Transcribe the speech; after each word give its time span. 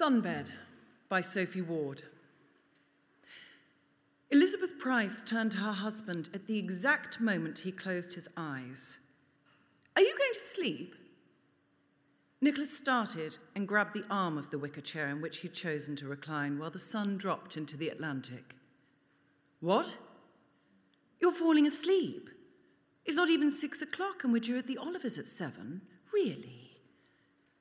Sunbed 0.00 0.50
by 1.08 1.20
Sophie 1.20 1.62
Ward. 1.62 2.02
Elizabeth 4.32 4.76
Price 4.76 5.22
turned 5.22 5.52
to 5.52 5.58
her 5.58 5.72
husband 5.72 6.30
at 6.34 6.48
the 6.48 6.58
exact 6.58 7.20
moment 7.20 7.60
he 7.60 7.70
closed 7.70 8.14
his 8.14 8.28
eyes. 8.36 8.98
Are 9.94 10.02
you 10.02 10.18
going 10.18 10.32
to 10.32 10.40
sleep? 10.40 10.96
Nicholas 12.40 12.76
started 12.76 13.38
and 13.54 13.68
grabbed 13.68 13.94
the 13.94 14.04
arm 14.10 14.36
of 14.36 14.50
the 14.50 14.58
wicker 14.58 14.80
chair 14.80 15.10
in 15.10 15.20
which 15.20 15.38
he'd 15.38 15.54
chosen 15.54 15.94
to 15.94 16.08
recline 16.08 16.58
while 16.58 16.70
the 16.70 16.78
sun 16.80 17.16
dropped 17.16 17.56
into 17.56 17.76
the 17.76 17.88
Atlantic. 17.88 18.56
What? 19.60 19.96
You're 21.20 21.30
falling 21.30 21.68
asleep? 21.68 22.30
It's 23.04 23.16
not 23.16 23.30
even 23.30 23.52
six 23.52 23.80
o'clock 23.80 24.24
and 24.24 24.32
we're 24.32 24.40
due 24.40 24.58
at 24.58 24.66
the 24.66 24.78
Olivers 24.78 25.18
at 25.18 25.26
seven. 25.26 25.82
Really? 26.12 26.63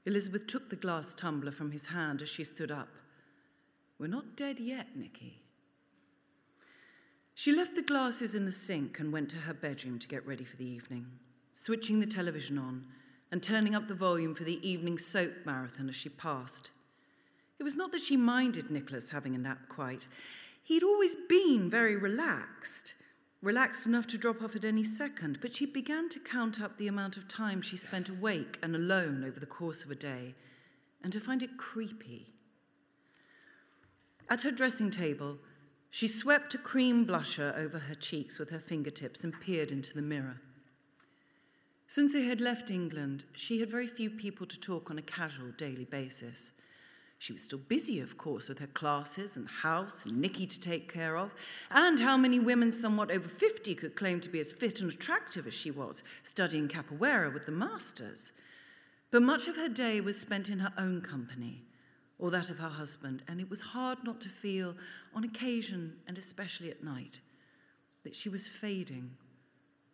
Elizabeth 0.05 0.47
took 0.47 0.69
the 0.69 0.75
glass 0.75 1.13
tumbler 1.13 1.51
from 1.51 1.71
his 1.71 1.87
hand 1.87 2.21
as 2.21 2.29
she 2.29 2.43
stood 2.43 2.71
up. 2.71 2.89
We're 3.97 4.07
not 4.07 4.35
dead 4.35 4.59
yet, 4.59 4.97
Nicky. 4.97 5.41
She 7.35 7.55
left 7.55 7.75
the 7.75 7.81
glasses 7.81 8.35
in 8.35 8.45
the 8.45 8.51
sink 8.51 8.99
and 8.99 9.11
went 9.11 9.29
to 9.29 9.37
her 9.37 9.53
bedroom 9.53 9.99
to 9.99 10.07
get 10.07 10.25
ready 10.27 10.43
for 10.43 10.57
the 10.57 10.65
evening, 10.65 11.07
switching 11.53 11.99
the 11.99 12.05
television 12.05 12.57
on 12.57 12.85
and 13.31 13.41
turning 13.41 13.73
up 13.73 13.87
the 13.87 13.95
volume 13.95 14.35
for 14.35 14.43
the 14.43 14.67
evening 14.67 14.97
soap 14.97 15.33
marathon 15.45 15.89
as 15.89 15.95
she 15.95 16.09
passed. 16.09 16.69
It 17.59 17.63
was 17.63 17.75
not 17.75 17.91
that 17.91 18.01
she 18.01 18.17
minded 18.17 18.69
Nicholas 18.69 19.09
having 19.09 19.35
a 19.35 19.39
nap 19.39 19.69
quite. 19.69 20.07
He'd 20.63 20.83
always 20.83 21.15
been 21.15 21.69
very 21.69 21.95
relaxed, 21.95 22.93
relaxed 23.43 23.85
enough 23.85 24.07
to 24.07 24.17
drop 24.17 24.41
off 24.41 24.55
at 24.55 24.63
any 24.63 24.85
second, 24.85 25.37
but 25.41 25.53
she 25.53 25.65
began 25.65 26.07
to 26.07 26.19
count 26.19 26.61
up 26.61 26.77
the 26.77 26.87
amount 26.87 27.17
of 27.17 27.27
time 27.27 27.61
she 27.61 27.75
spent 27.75 28.07
awake 28.07 28.57
and 28.63 28.73
alone 28.73 29.23
over 29.23 29.37
the 29.39 29.45
course 29.45 29.83
of 29.83 29.91
a 29.91 29.95
day, 29.95 30.33
and 31.03 31.11
to 31.11 31.19
find 31.19 31.43
it 31.43 31.57
creepy. 31.57 32.27
At 34.29 34.43
her 34.43 34.51
dressing 34.51 34.89
table, 34.89 35.37
she 35.91 36.07
swept 36.07 36.55
a 36.55 36.57
cream 36.57 37.05
blusher 37.05 37.53
over 37.57 37.77
her 37.77 37.95
cheeks 37.95 38.39
with 38.39 38.49
her 38.49 38.59
fingertips 38.59 39.25
and 39.25 39.39
peered 39.41 39.73
into 39.73 39.93
the 39.93 40.01
mirror. 40.01 40.39
Since 41.85 42.13
they 42.13 42.23
had 42.23 42.39
left 42.39 42.71
England, 42.71 43.25
she 43.33 43.59
had 43.59 43.69
very 43.69 43.87
few 43.87 44.09
people 44.09 44.47
to 44.47 44.59
talk 44.59 44.89
on 44.89 44.97
a 44.97 45.03
casual 45.03 45.51
daily 45.57 45.85
basis. 45.85 46.53
She 47.23 47.31
was 47.31 47.41
still 47.41 47.59
busy, 47.69 48.01
of 48.01 48.17
course, 48.17 48.49
with 48.49 48.59
her 48.59 48.67
classes 48.67 49.37
and 49.37 49.47
house 49.47 50.05
and 50.05 50.19
Nicky 50.19 50.45
to 50.45 50.59
take 50.59 50.91
care 50.91 51.15
of, 51.15 51.33
and 51.71 51.97
how 51.97 52.17
many 52.17 52.37
women 52.37 52.73
somewhat 52.73 53.11
over 53.11 53.29
50 53.29 53.75
could 53.75 53.95
claim 53.95 54.19
to 54.19 54.27
be 54.27 54.41
as 54.41 54.51
fit 54.51 54.81
and 54.81 54.91
attractive 54.91 55.47
as 55.47 55.53
she 55.53 55.71
was, 55.71 56.03
studying 56.23 56.67
capoeira 56.67 57.33
with 57.33 57.45
the 57.45 57.51
masters. 57.53 58.33
But 59.09 59.21
much 59.21 59.47
of 59.47 59.55
her 59.55 59.69
day 59.69 60.01
was 60.01 60.19
spent 60.19 60.49
in 60.49 60.59
her 60.59 60.73
own 60.77 60.99
company, 60.99 61.63
or 62.19 62.29
that 62.31 62.49
of 62.49 62.57
her 62.57 62.67
husband, 62.67 63.23
and 63.29 63.39
it 63.39 63.49
was 63.49 63.61
hard 63.61 63.99
not 64.03 64.19
to 64.19 64.27
feel, 64.27 64.75
on 65.15 65.23
occasion 65.23 65.93
and 66.09 66.17
especially 66.17 66.71
at 66.71 66.83
night, 66.83 67.21
that 68.03 68.17
she 68.17 68.27
was 68.27 68.49
fading 68.49 69.11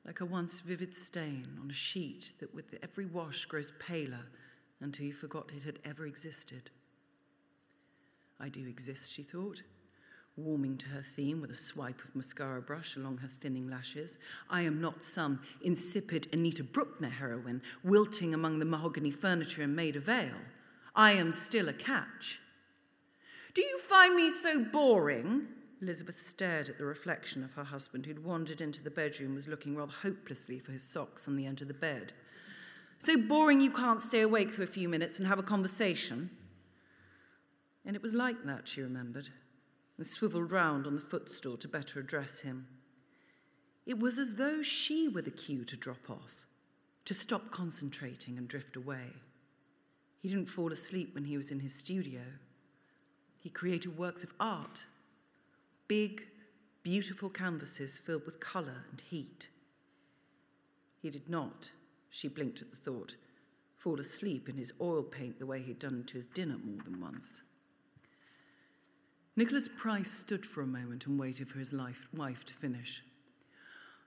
like 0.03 0.21
a 0.21 0.25
once 0.25 0.61
vivid 0.61 0.95
stain 0.95 1.59
on 1.61 1.69
a 1.69 1.75
sheet 1.75 2.31
that 2.39 2.55
with 2.55 2.73
every 2.81 3.05
wash 3.05 3.45
grows 3.45 3.71
paler 3.77 4.25
until 4.81 5.05
you 5.05 5.14
forgot 5.14 5.52
it 5.55 5.64
had 5.64 5.77
ever 5.86 6.08
existed. 6.08 6.71
I 8.39 8.49
do 8.49 8.65
exist, 8.67 9.11
she 9.11 9.23
thought, 9.23 9.61
warming 10.37 10.77
to 10.77 10.87
her 10.89 11.01
theme 11.01 11.41
with 11.41 11.51
a 11.51 11.55
swipe 11.55 12.01
of 12.03 12.15
mascara 12.15 12.61
brush 12.61 12.95
along 12.95 13.17
her 13.17 13.27
thinning 13.27 13.69
lashes. 13.69 14.17
I 14.49 14.61
am 14.61 14.79
not 14.79 15.03
some 15.03 15.41
insipid 15.61 16.27
Anita 16.31 16.63
Brookner 16.63 17.11
heroine 17.11 17.61
wilting 17.83 18.33
among 18.33 18.59
the 18.59 18.65
mahogany 18.65 19.11
furniture 19.11 19.61
and 19.61 19.71
in 19.71 19.75
Maida 19.75 19.99
Vale. 19.99 20.41
I 20.95 21.11
am 21.11 21.31
still 21.31 21.69
a 21.69 21.73
catch. 21.73 22.39
Do 23.53 23.61
you 23.61 23.79
find 23.79 24.15
me 24.15 24.29
so 24.29 24.63
boring? 24.63 25.47
Elizabeth 25.81 26.19
stared 26.19 26.69
at 26.69 26.77
the 26.77 26.85
reflection 26.85 27.43
of 27.43 27.53
her 27.53 27.63
husband, 27.63 28.05
who'd 28.05 28.23
wandered 28.23 28.61
into 28.61 28.83
the 28.83 28.91
bedroom, 28.91 29.35
was 29.35 29.47
looking 29.47 29.75
rather 29.75 29.91
hopelessly 29.91 30.59
for 30.59 30.71
his 30.71 30.83
socks 30.83 31.27
on 31.27 31.35
the 31.35 31.45
end 31.45 31.61
of 31.61 31.67
the 31.67 31.73
bed. 31.73 32.14
So 32.99 33.17
boring 33.17 33.61
you 33.61 33.71
can't 33.71 34.02
stay 34.02 34.21
awake 34.21 34.52
for 34.52 34.64
a 34.64 34.67
few 34.67 34.89
minutes 34.89 35.19
and 35.19 35.27
have 35.27 35.39
a 35.39 35.43
conversation? 35.43 36.30
And 37.85 37.95
it 37.95 38.01
was 38.01 38.13
like 38.13 38.43
that, 38.45 38.67
she 38.67 38.81
remembered, 38.81 39.29
and 39.97 40.05
swiveled 40.05 40.51
round 40.51 40.85
on 40.85 40.95
the 40.95 41.01
footstool 41.01 41.57
to 41.57 41.67
better 41.67 41.99
address 41.99 42.41
him. 42.41 42.67
It 43.85 43.99
was 43.99 44.19
as 44.19 44.35
though 44.35 44.61
she 44.61 45.07
were 45.07 45.21
the 45.21 45.31
cue 45.31 45.65
to 45.65 45.77
drop 45.77 46.09
off, 46.09 46.45
to 47.05 47.13
stop 47.13 47.51
concentrating 47.51 48.37
and 48.37 48.47
drift 48.47 48.75
away. 48.75 49.13
He 50.21 50.29
didn't 50.29 50.49
fall 50.49 50.71
asleep 50.71 51.15
when 51.15 51.23
he 51.23 51.37
was 51.37 51.49
in 51.49 51.59
his 51.59 51.73
studio. 51.73 52.21
He 53.37 53.49
created 53.49 53.97
works 53.97 54.23
of 54.23 54.33
art, 54.39 54.83
big, 55.87 56.23
beautiful 56.83 57.29
canvases 57.29 57.97
filled 57.97 58.25
with 58.25 58.39
colour 58.39 58.85
and 58.91 59.01
heat. 59.01 59.47
He 61.01 61.09
did 61.09 61.29
not, 61.29 61.69
she 62.09 62.27
blinked 62.27 62.61
at 62.61 62.69
the 62.69 62.77
thought, 62.77 63.15
fall 63.77 63.99
asleep 63.99 64.49
in 64.49 64.57
his 64.57 64.73
oil 64.81 65.03
paint 65.03 65.39
the 65.39 65.45
way 65.45 65.61
he'd 65.61 65.79
done 65.79 66.03
to 66.07 66.17
his 66.17 66.27
dinner 66.27 66.57
more 66.63 66.83
than 66.83 66.99
once. 66.99 67.41
Nicholas 69.39 69.70
Price 69.70 70.11
stood 70.11 70.45
for 70.45 70.64
a 70.64 70.67
moment 70.67 71.05
and 71.05 71.17
waited 71.17 71.48
for 71.48 71.60
his 71.60 71.72
life, 71.72 72.10
wife 72.14 72.44
to 72.44 72.54
finish. 72.54 73.02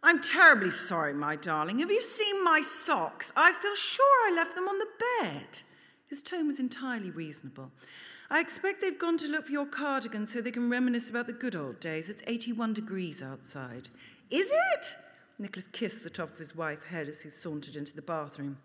I'm 0.02 0.20
terribly 0.20 0.68
sorry, 0.68 1.14
my 1.14 1.36
darling. 1.36 1.78
Have 1.78 1.90
you 1.90 2.02
seen 2.02 2.44
my 2.44 2.60
socks? 2.60 3.32
I 3.34 3.50
feel 3.50 3.74
sure 3.74 4.28
I 4.28 4.34
left 4.36 4.54
them 4.54 4.68
on 4.68 4.78
the 4.78 4.88
bed. 5.22 5.60
His 6.06 6.20
tone 6.20 6.48
was 6.48 6.60
entirely 6.60 7.10
reasonable. 7.10 7.72
I 8.28 8.40
expect 8.40 8.82
they've 8.82 8.98
gone 8.98 9.16
to 9.16 9.28
look 9.28 9.46
for 9.46 9.52
your 9.52 9.64
cardigan 9.64 10.26
so 10.26 10.42
they 10.42 10.50
can 10.50 10.68
reminisce 10.68 11.08
about 11.08 11.28
the 11.28 11.32
good 11.32 11.56
old 11.56 11.80
days. 11.80 12.10
It's 12.10 12.22
81 12.26 12.74
degrees 12.74 13.22
outside. 13.22 13.88
Is 14.28 14.50
it? 14.74 14.94
Nicholas 15.38 15.66
kissed 15.68 16.04
the 16.04 16.10
top 16.10 16.30
of 16.30 16.38
his 16.38 16.54
wife's 16.54 16.84
head 16.84 17.08
as 17.08 17.22
he 17.22 17.30
sauntered 17.30 17.76
into 17.76 17.96
the 17.96 18.02
bathroom. 18.02 18.58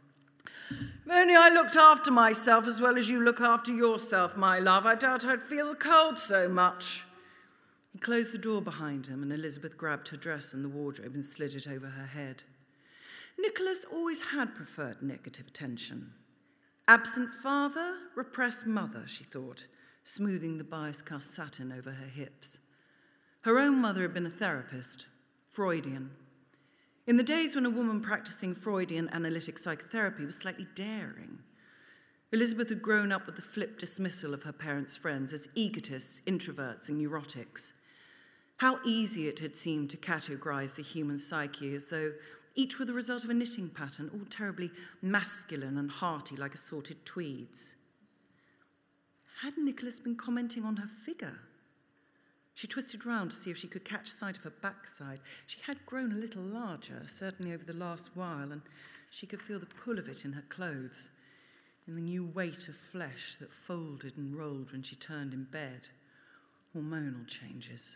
If 0.70 1.12
only 1.12 1.36
I 1.36 1.50
looked 1.50 1.76
after 1.76 2.12
myself 2.12 2.68
as 2.68 2.82
well 2.82 2.98
as 2.98 3.10
you 3.10 3.24
look 3.24 3.40
after 3.40 3.74
yourself, 3.74 4.36
my 4.36 4.60
love, 4.60 4.86
I 4.86 4.96
doubt 4.96 5.26
I'd 5.26 5.42
feel 5.42 5.70
the 5.70 5.76
cold 5.76 6.20
so 6.20 6.50
much. 6.50 7.04
He 7.94 8.00
closed 8.00 8.32
the 8.32 8.38
door 8.38 8.62
behind 8.62 9.08
him, 9.08 9.24
and 9.24 9.32
Elizabeth 9.32 9.78
grabbed 9.78 10.10
her 10.10 10.18
dress 10.18 10.54
in 10.54 10.64
the 10.64 10.70
wardrobe 10.70 11.16
and 11.16 11.26
slid 11.26 11.56
it 11.56 11.68
over 11.68 11.88
her 11.88 12.06
head. 12.06 12.44
Nicholas 13.40 13.86
always 13.86 14.22
had 14.22 14.56
preferred 14.56 15.02
negative 15.02 15.48
attention. 15.48 16.12
Absent 16.88 17.30
father, 17.30 17.98
repressed 18.16 18.66
mother, 18.66 19.04
she 19.06 19.24
thought, 19.24 19.66
smoothing 20.04 20.58
the 20.58 20.64
bias 20.64 21.02
cast 21.02 21.34
satin 21.34 21.72
over 21.72 21.92
her 21.92 22.08
hips. 22.08 22.60
Her 23.42 23.60
own 23.60 23.80
mother 23.80 24.02
had 24.04 24.14
been 24.14 24.26
a 24.26 24.30
therapist, 24.30 25.06
Freudian. 25.50 26.12
In 27.08 27.16
the 27.16 27.24
days 27.24 27.56
when 27.56 27.66
a 27.66 27.70
woman 27.70 28.02
practicing 28.02 28.54
Freudian 28.54 29.10
analytic 29.14 29.58
psychotherapy 29.58 30.26
was 30.26 30.36
slightly 30.36 30.68
daring, 30.76 31.40
Elizabeth 32.34 32.68
had 32.68 32.82
grown 32.82 33.14
up 33.14 33.26
with 33.26 33.38
the 33.38 33.42
flip 33.42 33.80
dismissal 33.80 34.34
of 34.34 34.44
her 34.44 34.52
parents' 34.52 34.98
friends 34.98 35.32
as 35.32 35.48
egotists, 35.56 36.20
introverts, 36.28 36.90
and 36.90 37.02
neurotics. 37.02 37.72
How 38.58 38.80
easy 38.84 39.30
it 39.30 39.40
had 39.40 39.56
seemed 39.56 39.90
to 39.92 39.98
categorize 39.98 40.76
the 40.76 40.84
human 40.84 41.18
psyche 41.18 41.74
as 41.76 41.90
though 41.90 42.12
each 42.56 42.78
were 42.78 42.86
the 42.86 42.92
result 42.92 43.24
of 43.24 43.30
a 43.30 43.34
knitting 43.34 43.70
pattern, 43.70 44.12
all 44.14 44.26
terribly 44.30 44.70
masculine 45.02 45.78
and 45.78 45.90
hearty 45.90 46.36
like 46.36 46.56
assorted 46.56 47.06
tweeds. 47.06 47.78
Had 49.44 49.58
Nicholas 49.58 50.02
been 50.02 50.18
commenting 50.18 50.66
on 50.66 50.76
her 50.76 50.90
figure? 51.06 51.40
She 52.58 52.66
twisted 52.66 53.06
round 53.06 53.30
to 53.30 53.38
see 53.38 53.52
if 53.52 53.58
she 53.60 53.68
could 53.68 53.86
catch 53.86 54.10
sight 54.10 54.36
of 54.36 54.42
her 54.42 54.50
backside. 54.50 55.20
She 55.46 55.60
had 55.68 55.86
grown 55.86 56.12
a 56.12 56.16
little 56.16 56.42
larger, 56.42 57.04
certainly 57.06 57.54
over 57.54 57.64
the 57.64 57.72
last 57.72 58.10
while, 58.16 58.52
and 58.52 58.64
she 59.12 59.28
could 59.28 59.44
feel 59.44 59.60
the 59.60 59.68
pull 59.68 60.00
of 60.00 60.10
it 60.10 60.26
in 60.26 60.34
her 60.34 60.44
clothes, 60.50 61.12
in 61.88 61.94
the 61.94 62.02
new 62.02 62.26
weight 62.26 62.68
of 62.68 62.76
flesh 62.76 63.36
that 63.36 63.54
folded 63.54 64.18
and 64.18 64.36
rolled 64.36 64.72
when 64.72 64.82
she 64.82 64.96
turned 64.96 65.36
in 65.36 65.44
bed. 65.44 65.90
Hormonal 66.76 67.28
changes. 67.28 67.96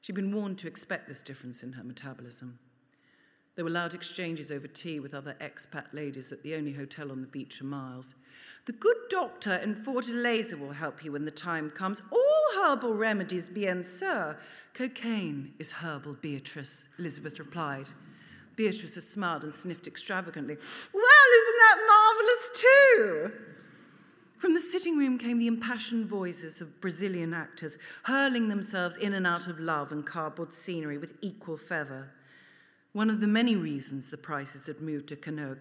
She'd 0.00 0.14
been 0.14 0.32
warned 0.32 0.58
to 0.58 0.68
expect 0.68 1.08
this 1.08 1.20
difference 1.20 1.64
in 1.64 1.72
her 1.72 1.82
metabolism. 1.82 2.60
There 3.56 3.64
were 3.64 3.70
loud 3.72 3.94
exchanges 3.94 4.52
over 4.52 4.68
tea 4.68 5.00
with 5.00 5.12
other 5.12 5.36
expat 5.40 5.92
ladies 5.92 6.30
at 6.30 6.44
the 6.44 6.54
only 6.54 6.74
hotel 6.74 7.10
on 7.10 7.20
the 7.20 7.26
beach 7.26 7.56
for 7.56 7.64
miles. 7.64 8.14
The 8.66 8.72
good 8.72 8.96
doctor 9.08 9.54
in 9.54 9.74
Fortaleza 9.74 10.58
will 10.58 10.72
help 10.72 11.04
you 11.04 11.12
when 11.12 11.24
the 11.24 11.30
time 11.30 11.70
comes. 11.70 12.02
All 12.10 12.62
herbal 12.62 12.94
remedies, 12.94 13.48
bien 13.48 13.82
sûr. 13.82 14.36
Cocaine 14.74 15.54
is 15.58 15.72
herbal, 15.72 16.16
Beatrice, 16.20 16.86
Elizabeth 16.98 17.38
replied. 17.38 17.88
Beatrice 18.56 18.94
had 18.94 19.04
smiled 19.04 19.44
and 19.44 19.54
sniffed 19.54 19.86
extravagantly. 19.86 20.56
Well, 20.92 21.30
isn't 21.40 21.58
that 21.58 21.78
marvellous 21.88 22.50
too? 22.54 23.32
From 24.36 24.54
the 24.54 24.60
sitting 24.60 24.96
room 24.96 25.18
came 25.18 25.38
the 25.38 25.46
impassioned 25.46 26.06
voices 26.06 26.60
of 26.60 26.80
Brazilian 26.80 27.34
actors, 27.34 27.76
hurling 28.04 28.48
themselves 28.48 28.96
in 28.96 29.12
and 29.12 29.26
out 29.26 29.46
of 29.46 29.60
love 29.60 29.92
and 29.92 30.04
cardboard 30.06 30.54
scenery 30.54 30.98
with 30.98 31.16
equal 31.20 31.56
fervour. 31.56 32.10
One 32.92 33.10
of 33.10 33.20
the 33.20 33.28
many 33.28 33.54
reasons 33.54 34.08
the 34.08 34.16
Prices 34.16 34.66
had 34.66 34.80
moved 34.80 35.08
to 35.08 35.16
Canoa 35.16 35.56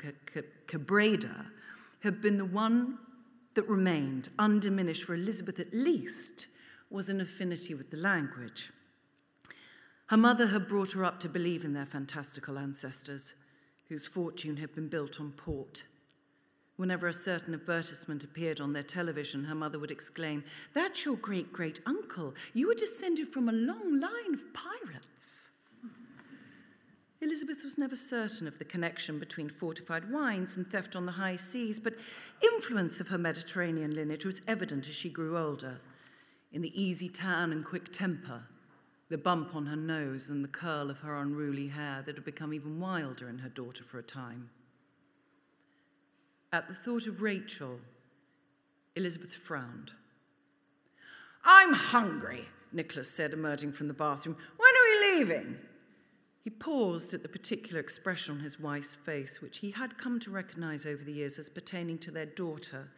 Quebrada 0.67 1.47
had 2.01 2.21
been 2.21 2.37
the 2.37 2.45
one 2.45 2.97
that 3.55 3.67
remained 3.67 4.29
undiminished 4.39 5.03
for 5.03 5.13
Elizabeth 5.13 5.59
at 5.59 5.73
least 5.73 6.47
was 6.89 7.09
an 7.09 7.21
affinity 7.21 7.73
with 7.73 7.91
the 7.91 7.97
language. 7.97 8.71
Her 10.07 10.17
mother 10.17 10.47
had 10.47 10.67
brought 10.67 10.93
her 10.93 11.05
up 11.05 11.19
to 11.19 11.29
believe 11.29 11.63
in 11.63 11.73
their 11.73 11.85
fantastical 11.85 12.57
ancestors, 12.57 13.33
whose 13.89 14.07
fortune 14.07 14.57
had 14.57 14.73
been 14.73 14.87
built 14.87 15.19
on 15.19 15.31
port. 15.31 15.83
Whenever 16.77 17.07
a 17.07 17.13
certain 17.13 17.53
advertisement 17.53 18.23
appeared 18.23 18.61
on 18.61 18.71
their 18.73 18.83
television, 18.83 19.43
her 19.43 19.53
mother 19.53 19.77
would 19.77 19.91
exclaim, 19.91 20.43
That's 20.73 21.05
your 21.05 21.17
great 21.17 21.51
great 21.51 21.79
uncle. 21.85 22.33
You 22.53 22.67
were 22.67 22.73
descended 22.73 23.27
from 23.27 23.49
a 23.49 23.53
long 23.53 23.99
line 23.99 24.33
of 24.33 24.53
pirates. 24.53 25.49
Elizabeth 27.21 27.65
was 27.65 27.77
never 27.77 27.97
certain 27.97 28.47
of 28.47 28.57
the 28.59 28.65
connection 28.65 29.19
between 29.19 29.49
fortified 29.49 30.09
wines 30.09 30.55
and 30.55 30.65
theft 30.67 30.95
on 30.95 31.05
the 31.05 31.11
high 31.11 31.35
seas, 31.35 31.79
but 31.79 31.95
influence 32.41 33.01
of 33.01 33.09
her 33.09 33.17
Mediterranean 33.17 33.93
lineage 33.93 34.25
was 34.25 34.41
evident 34.47 34.87
as 34.87 34.95
she 34.95 35.09
grew 35.09 35.37
older, 35.37 35.79
in 36.53 36.61
the 36.61 36.81
easy 36.81 37.09
tan 37.09 37.51
and 37.51 37.65
quick 37.65 37.91
temper, 37.91 38.43
the 39.09 39.17
bump 39.17 39.53
on 39.53 39.65
her 39.65 39.75
nose 39.75 40.29
and 40.29 40.43
the 40.43 40.49
curl 40.49 40.89
of 40.89 40.99
her 40.99 41.17
unruly 41.17 41.67
hair 41.67 42.01
that 42.05 42.15
had 42.15 42.23
become 42.23 42.53
even 42.53 42.79
wilder 42.79 43.27
in 43.27 43.39
her 43.39 43.49
daughter 43.49 43.83
for 43.83 43.99
a 43.99 44.03
time. 44.03 44.49
At 46.53 46.67
the 46.67 46.73
thought 46.73 47.05
of 47.05 47.21
Rachel, 47.21 47.79
Elizabeth 48.95 49.33
frowned. 49.33 49.91
I'm 51.43 51.73
hungry, 51.73 52.45
Nicholas 52.71 53.11
said, 53.11 53.33
emerging 53.33 53.73
from 53.73 53.87
the 53.87 53.93
bathroom. 53.93 54.37
When 54.57 54.69
are 54.69 54.89
we 54.89 55.19
leaving? 55.19 55.57
He 56.43 56.49
paused 56.49 57.13
at 57.13 57.21
the 57.21 57.29
particular 57.29 57.79
expression 57.79 58.35
on 58.35 58.41
his 58.41 58.59
wife's 58.59 58.95
face, 58.95 59.41
which 59.41 59.59
he 59.59 59.71
had 59.71 59.97
come 59.97 60.19
to 60.21 60.31
recognize 60.31 60.85
over 60.85 61.03
the 61.03 61.13
years 61.13 61.37
as 61.37 61.49
pertaining 61.49 61.97
to 61.99 62.11
their 62.11 62.25
daughter, 62.25 62.89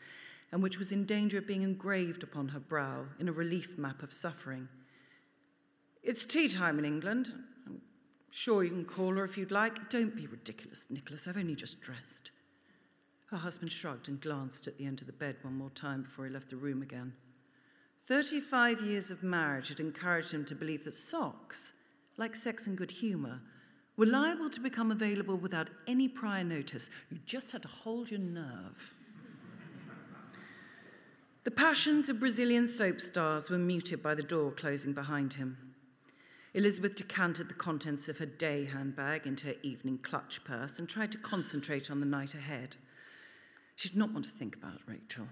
and 0.51 0.61
which 0.61 0.77
was 0.77 0.91
in 0.91 1.05
danger 1.05 1.39
of 1.39 1.47
being 1.47 1.63
engraved 1.63 2.23
upon 2.23 2.49
her 2.49 2.59
brow 2.59 3.05
in 3.19 3.27
a 3.27 3.33
relief 3.33 3.77
map 3.77 4.03
of 4.03 4.13
suffering. 4.13 4.67
It's 6.03 6.25
tea 6.25 6.49
time 6.49 6.77
in 6.77 6.85
England. 6.85 7.33
I'm 7.67 7.81
sure 8.31 8.63
you 8.63 8.69
can 8.69 8.85
call 8.85 9.15
her 9.15 9.23
if 9.23 9.37
you'd 9.37 9.51
like. 9.51 9.89
Don't 9.89 10.15
be 10.15 10.27
ridiculous, 10.27 10.87
Nicholas. 10.89 11.27
I've 11.27 11.37
only 11.37 11.55
just 11.55 11.81
dressed. 11.81 12.31
Her 13.27 13.37
husband 13.37 13.71
shrugged 13.71 14.09
and 14.09 14.19
glanced 14.19 14.67
at 14.67 14.77
the 14.77 14.85
end 14.85 14.99
of 15.01 15.07
the 15.07 15.13
bed 15.13 15.37
one 15.41 15.55
more 15.55 15.69
time 15.69 16.03
before 16.03 16.25
he 16.25 16.31
left 16.31 16.49
the 16.49 16.57
room 16.57 16.81
again. 16.81 17.13
35 18.03 18.81
years 18.81 19.09
of 19.09 19.23
marriage 19.23 19.69
had 19.69 19.79
encouraged 19.79 20.33
him 20.33 20.43
to 20.45 20.55
believe 20.55 20.83
that 20.83 20.93
socks, 20.93 21.73
like 22.17 22.35
sex 22.35 22.67
and 22.67 22.77
good 22.77 22.91
humour, 22.91 23.41
were 23.97 24.05
liable 24.05 24.49
to 24.49 24.59
become 24.59 24.91
available 24.91 25.35
without 25.35 25.69
any 25.87 26.07
prior 26.07 26.43
notice. 26.43 26.89
You 27.09 27.19
just 27.25 27.51
had 27.51 27.61
to 27.63 27.67
hold 27.67 28.09
your 28.09 28.19
nerve. 28.19 28.93
the 31.43 31.51
passions 31.51 32.09
of 32.09 32.19
Brazilian 32.19 32.67
soap 32.67 33.01
stars 33.01 33.49
were 33.49 33.57
muted 33.57 34.01
by 34.01 34.15
the 34.15 34.23
door 34.23 34.51
closing 34.51 34.93
behind 34.93 35.33
him. 35.33 35.57
Elizabeth 36.53 36.95
decanted 36.95 37.47
the 37.47 37.53
contents 37.53 38.09
of 38.09 38.17
her 38.17 38.25
day 38.25 38.65
handbag 38.65 39.25
into 39.25 39.47
her 39.47 39.55
evening 39.63 39.97
clutch 39.99 40.43
purse 40.43 40.79
and 40.79 40.89
tried 40.89 41.11
to 41.11 41.17
concentrate 41.17 41.89
on 41.89 41.99
the 41.99 42.05
night 42.05 42.33
ahead. 42.33 42.75
She 43.75 43.89
did 43.89 43.97
not 43.97 44.11
want 44.11 44.25
to 44.25 44.31
think 44.31 44.55
about 44.57 44.81
Rachel. 44.85 45.27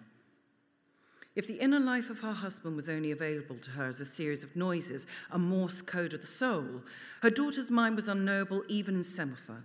If 1.39 1.47
the 1.47 1.61
inner 1.61 1.79
life 1.79 2.09
of 2.09 2.19
her 2.19 2.33
husband 2.33 2.75
was 2.75 2.89
only 2.89 3.11
available 3.11 3.55
to 3.59 3.71
her 3.71 3.85
as 3.85 4.01
a 4.01 4.05
series 4.05 4.43
of 4.43 4.57
noises, 4.57 5.07
a 5.31 5.39
Morse 5.39 5.81
code 5.81 6.13
of 6.13 6.19
the 6.19 6.27
soul, 6.27 6.81
her 7.21 7.29
daughter's 7.29 7.71
mind 7.71 7.95
was 7.95 8.09
unknowable 8.09 8.61
even 8.67 8.95
in 8.95 9.05
semaphore. 9.05 9.63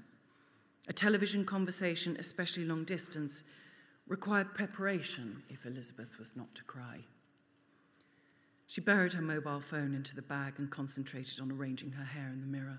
A 0.87 0.93
television 0.93 1.45
conversation, 1.45 2.17
especially 2.21 2.65
long 2.65 2.85
distance, 2.85 3.43
required 4.07 4.55
preparation 4.55 5.43
if 5.51 5.67
Elizabeth 5.67 6.17
was 6.17 6.37
not 6.37 6.55
to 6.55 6.63
cry. 6.63 7.01
She 8.69 8.81
buried 8.81 9.15
her 9.15 9.23
mobile 9.23 9.59
phone 9.59 9.97
into 9.97 10.15
the 10.15 10.23
bag 10.23 10.55
and 10.59 10.71
concentrated 10.71 11.41
on 11.41 11.51
arranging 11.51 11.91
her 11.91 12.05
hair 12.05 12.31
in 12.33 12.41
the 12.41 12.47
mirror. 12.47 12.79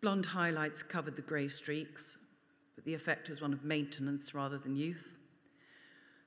Blonde 0.00 0.26
highlights 0.26 0.84
covered 0.84 1.16
the 1.16 1.22
grey 1.22 1.48
streaks, 1.48 2.18
but 2.76 2.84
the 2.84 2.94
effect 2.94 3.28
was 3.28 3.42
one 3.42 3.52
of 3.52 3.64
maintenance 3.64 4.32
rather 4.32 4.58
than 4.58 4.76
youth. 4.76 5.16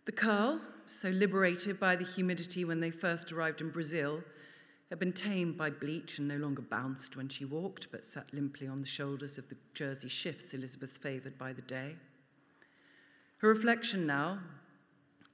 The 0.06 0.12
curl, 0.12 0.62
so 0.86 1.10
liberated 1.10 1.80
by 1.80 1.96
the 1.96 2.06
humidity 2.06 2.64
when 2.64 2.80
they 2.80 2.92
first 2.92 3.32
arrived 3.32 3.62
in 3.62 3.72
Brazil, 3.72 4.24
had 4.90 5.00
been 5.00 5.14
tamed 5.14 5.58
by 5.58 5.72
bleach 5.72 6.20
and 6.20 6.28
no 6.28 6.38
longer 6.38 6.62
bounced 6.62 7.18
when 7.18 7.28
she 7.28 7.44
walked, 7.44 7.92
but 7.92 8.06
sat 8.06 8.32
limply 8.34 8.68
on 8.68 8.82
the 8.82 8.88
shoulders 8.88 9.38
of 9.38 9.50
the 9.50 9.58
Jersey 9.74 10.10
shifts 10.10 10.54
Elizabeth 10.54 10.98
favoured 10.98 11.38
by 11.38 11.54
the 11.54 11.64
day. 11.64 11.96
Her 13.40 13.50
reflection 13.50 14.06
now, 14.06 14.40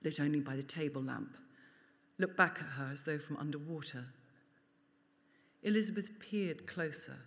lit 0.04 0.20
only 0.20 0.40
by 0.40 0.56
the 0.56 0.64
table 0.64 1.04
lamp, 1.04 1.38
looked 2.18 2.38
back 2.38 2.58
at 2.60 2.78
her 2.78 2.90
as 2.92 3.04
though 3.04 3.20
from 3.20 3.38
underwater. 3.38 4.06
Elizabeth 5.64 6.20
peered 6.20 6.66
closer 6.66 7.18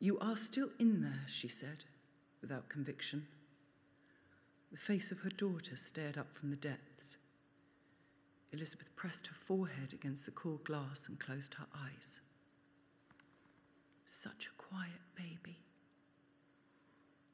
you 0.00 0.18
are 0.18 0.36
still 0.36 0.70
in 0.78 1.02
there, 1.02 1.26
she 1.28 1.46
said, 1.46 1.84
without 2.40 2.70
conviction. 2.70 3.26
The 4.70 4.76
face 4.76 5.10
of 5.10 5.20
her 5.20 5.30
daughter 5.30 5.76
stared 5.76 6.16
up 6.16 6.36
from 6.36 6.50
the 6.50 6.56
depths. 6.56 7.18
Elizabeth 8.52 8.94
pressed 8.96 9.26
her 9.26 9.34
forehead 9.34 9.92
against 9.92 10.26
the 10.26 10.32
cool 10.32 10.58
glass 10.64 11.08
and 11.08 11.18
closed 11.18 11.54
her 11.54 11.66
eyes. 11.74 12.20
Such 14.06 14.46
a 14.48 14.62
quiet 14.62 15.00
baby. 15.14 15.58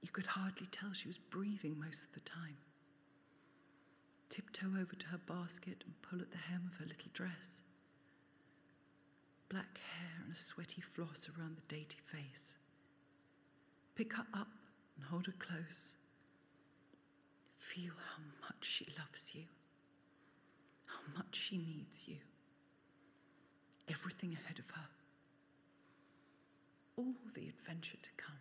You 0.03 0.11
could 0.11 0.27
hardly 0.27 0.67
tell 0.67 0.93
she 0.93 1.09
was 1.09 1.19
breathing 1.19 1.79
most 1.79 2.05
of 2.05 2.13
the 2.13 2.21
time. 2.21 2.57
Tiptoe 4.29 4.81
over 4.81 4.95
to 4.95 5.07
her 5.09 5.21
basket 5.27 5.83
and 5.85 5.95
pull 6.03 6.21
at 6.21 6.31
the 6.31 6.39
hem 6.39 6.69
of 6.71 6.79
her 6.79 6.87
little 6.87 7.11
dress 7.13 7.61
black 9.49 9.79
hair 9.79 10.23
and 10.23 10.33
a 10.33 10.35
sweaty 10.35 10.81
floss 10.81 11.29
around 11.29 11.57
the 11.57 11.75
dainty 11.75 11.99
face. 12.07 12.57
Pick 13.95 14.13
her 14.15 14.27
up 14.35 14.49
and 14.97 15.05
hold 15.05 15.27
her 15.27 15.35
close. 15.39 15.93
Feel 17.75 17.93
how 18.11 18.23
much 18.47 18.65
she 18.65 18.87
loves 18.97 19.35
you, 19.35 19.43
how 20.87 21.01
much 21.17 21.35
she 21.35 21.59
needs 21.59 22.07
you. 22.07 22.17
Everything 23.91 24.33
ahead 24.33 24.59
of 24.59 24.71
her, 24.71 24.87
all 26.97 27.15
the 27.35 27.49
adventure 27.49 27.99
to 28.01 28.11
come. 28.17 28.37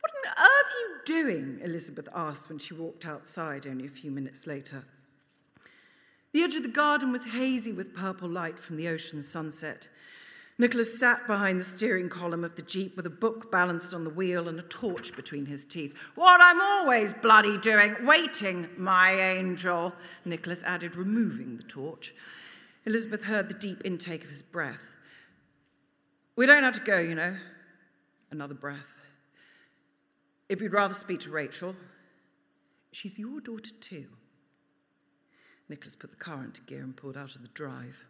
What 0.00 0.12
on 0.12 0.30
earth 0.30 0.74
are 0.76 0.88
you 0.88 1.24
doing? 1.24 1.60
Elizabeth 1.64 2.08
asked 2.14 2.48
when 2.48 2.58
she 2.58 2.74
walked 2.74 3.06
outside 3.06 3.66
only 3.66 3.86
a 3.86 3.90
few 3.90 4.10
minutes 4.10 4.46
later. 4.46 4.84
The 6.32 6.42
edge 6.42 6.54
of 6.54 6.62
the 6.64 6.68
garden 6.68 7.12
was 7.12 7.24
hazy 7.24 7.72
with 7.72 7.96
purple 7.96 8.28
light 8.28 8.60
from 8.60 8.76
the 8.76 8.88
ocean 8.88 9.22
sunset. 9.22 9.88
Nicholas 10.60 10.98
sat 10.98 11.24
behind 11.28 11.60
the 11.60 11.64
steering 11.64 12.08
column 12.08 12.42
of 12.42 12.56
the 12.56 12.62
Jeep 12.62 12.96
with 12.96 13.06
a 13.06 13.10
book 13.10 13.52
balanced 13.52 13.94
on 13.94 14.02
the 14.02 14.10
wheel 14.10 14.48
and 14.48 14.58
a 14.58 14.64
torch 14.64 15.14
between 15.14 15.46
his 15.46 15.64
teeth. 15.64 15.96
What 16.16 16.40
I'm 16.40 16.60
always 16.60 17.12
bloody 17.12 17.56
doing, 17.58 17.94
waiting, 18.04 18.68
my 18.76 19.12
angel, 19.12 19.92
Nicholas 20.24 20.64
added, 20.64 20.96
removing 20.96 21.56
the 21.56 21.62
torch. 21.62 22.12
Elizabeth 22.86 23.22
heard 23.22 23.48
the 23.48 23.54
deep 23.54 23.82
intake 23.84 24.24
of 24.24 24.30
his 24.30 24.42
breath. 24.42 24.96
We 26.34 26.46
don't 26.46 26.64
have 26.64 26.74
to 26.74 26.84
go, 26.84 26.98
you 26.98 27.14
know. 27.14 27.36
Another 28.32 28.54
breath. 28.54 28.96
If 30.48 30.60
you'd 30.60 30.72
rather 30.72 30.94
speak 30.94 31.20
to 31.20 31.30
Rachel, 31.30 31.76
she's 32.90 33.16
your 33.16 33.40
daughter 33.40 33.70
too. 33.80 34.06
Nicholas 35.68 35.94
put 35.94 36.10
the 36.10 36.16
car 36.16 36.42
into 36.42 36.62
gear 36.62 36.82
and 36.82 36.96
pulled 36.96 37.16
out 37.16 37.36
of 37.36 37.42
the 37.42 37.48
drive. 37.48 38.04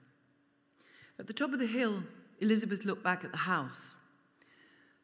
At 1.19 1.26
the 1.26 1.33
top 1.33 1.52
of 1.52 1.59
the 1.59 1.67
hill, 1.67 2.05
Elizabeth 2.40 2.85
looked 2.85 3.02
back 3.02 3.25
at 3.25 3.33
the 3.33 3.38
house. 3.38 3.95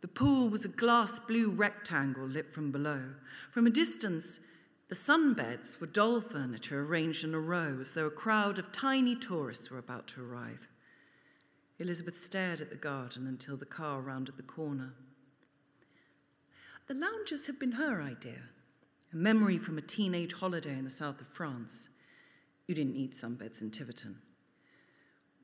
The 0.00 0.08
pool 0.08 0.48
was 0.48 0.64
a 0.64 0.68
glass 0.68 1.18
blue 1.18 1.50
rectangle 1.50 2.26
lit 2.26 2.52
from 2.52 2.70
below. 2.70 3.14
From 3.50 3.66
a 3.66 3.70
distance, 3.70 4.40
the 4.88 4.94
sunbeds 4.94 5.80
were 5.80 5.86
doll 5.86 6.20
furniture 6.20 6.84
arranged 6.84 7.24
in 7.24 7.34
a 7.34 7.40
row 7.40 7.78
as 7.80 7.94
though 7.94 8.06
a 8.06 8.10
crowd 8.10 8.58
of 8.58 8.70
tiny 8.70 9.16
tourists 9.16 9.70
were 9.70 9.78
about 9.78 10.06
to 10.08 10.22
arrive. 10.22 10.68
Elizabeth 11.78 12.20
stared 12.20 12.60
at 12.60 12.70
the 12.70 12.76
garden 12.76 13.26
until 13.26 13.56
the 13.56 13.64
car 13.64 14.00
rounded 14.00 14.36
the 14.36 14.42
corner. 14.42 14.92
The 16.86 16.94
lounges 16.94 17.46
had 17.46 17.58
been 17.58 17.72
her 17.72 18.02
idea, 18.02 18.42
a 19.12 19.16
memory 19.16 19.56
from 19.56 19.78
a 19.78 19.82
teenage 19.82 20.34
holiday 20.34 20.76
in 20.76 20.84
the 20.84 20.90
south 20.90 21.20
of 21.20 21.28
France. 21.28 21.88
You 22.66 22.74
didn't 22.74 22.94
need 22.94 23.14
sunbeds 23.14 23.62
in 23.62 23.70
Tiverton. 23.70 24.18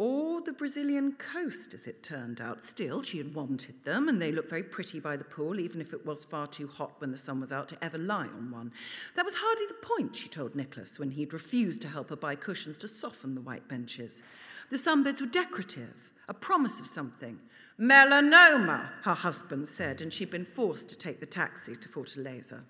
Or 0.01 0.41
the 0.41 0.55
Brazilian 0.55 1.13
coast, 1.13 1.75
as 1.75 1.87
it 1.87 2.03
turned 2.03 2.41
out. 2.41 2.65
Still, 2.65 3.03
she 3.03 3.19
had 3.19 3.35
wanted 3.35 3.85
them, 3.85 4.09
and 4.09 4.19
they 4.21 4.33
looked 4.33 4.49
very 4.49 4.63
pretty 4.63 4.99
by 4.99 5.15
the 5.15 5.25
pool, 5.25 5.61
even 5.61 5.79
if 5.79 5.93
it 5.93 6.07
was 6.07 6.25
far 6.25 6.47
too 6.47 6.69
hot 6.69 6.93
when 7.03 7.11
the 7.11 7.19
sun 7.19 7.39
was 7.39 7.53
out 7.53 7.69
to 7.69 7.85
ever 7.85 7.99
lie 7.99 8.27
on 8.29 8.51
one. 8.51 8.73
That 9.15 9.27
was 9.27 9.35
hardly 9.37 9.67
the 9.67 9.87
point, 9.87 10.17
she 10.17 10.31
told 10.31 10.57
Nicholas, 10.57 10.99
when 10.99 11.11
he'd 11.11 11.35
refused 11.35 11.83
to 11.83 11.89
help 11.89 12.09
her 12.09 12.17
buy 12.17 12.35
cushions 12.35 12.79
to 12.79 12.89
soften 12.89 13.35
the 13.35 13.43
white 13.43 13.69
benches. 13.69 14.23
The 14.71 14.79
sunbeds 14.79 15.21
were 15.21 15.27
decorative, 15.27 16.11
a 16.31 16.33
promise 16.33 16.81
of 16.81 16.87
something, 16.87 17.39
Melanoma, 17.79 18.89
her 19.03 19.13
husband 19.13 19.69
said, 19.69 20.01
and 20.01 20.11
she'd 20.11 20.31
been 20.31 20.47
forced 20.47 20.89
to 20.89 20.97
take 20.97 21.21
the 21.21 21.27
taxi 21.27 21.77
to 21.77 21.89
Fortaleza. 21.89 22.61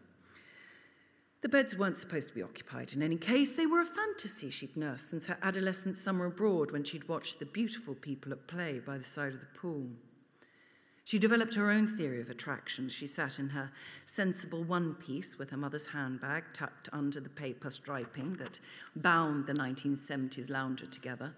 The 1.43 1.49
beds 1.49 1.75
weren't 1.77 1.97
supposed 1.97 2.29
to 2.29 2.35
be 2.35 2.43
occupied 2.43 2.93
in 2.93 3.03
any 3.03 3.17
case. 3.17 3.55
They 3.55 3.67
were 3.67 3.81
a 3.81 3.87
fantasy 3.87 4.51
she'd 4.51 4.77
nursed 4.77 5.09
since 5.09 5.27
her 5.27 5.39
adolescent 5.43 5.97
summer 5.97 6.27
abroad 6.27 6.71
when 6.71 6.85
she'd 6.85 7.09
watched 7.09 7.39
the 7.39 7.47
beautiful 7.47 7.95
people 7.95 8.33
at 8.33 8.47
play 8.47 8.79
by 8.79 8.99
the 8.99 9.05
side 9.05 9.33
of 9.33 9.41
the 9.41 9.59
pool. 9.59 9.87
She 11.05 11.19
developed 11.19 11.55
her 11.55 11.71
own 11.71 11.89
theory 11.89 12.21
of 12.21 12.29
attraction. 12.29 12.91
She 12.91 13.07
sat 13.07 13.39
in 13.39 13.49
her 13.49 13.73
sensible 14.05 14.63
one 14.63 14.95
piece 14.95 15.39
with 15.39 15.51
her 15.51 15.57
mother's 15.57 15.87
handbag 15.87 16.45
tucked 16.53 16.91
under 16.93 17.21
the 17.21 17.31
paper 17.31 17.71
striping 17.71 18.35
that 18.35 18.61
bound 18.95 19.47
the 19.47 19.55
1970s 19.55 20.51
lounger 20.51 20.87
together. 20.87 21.35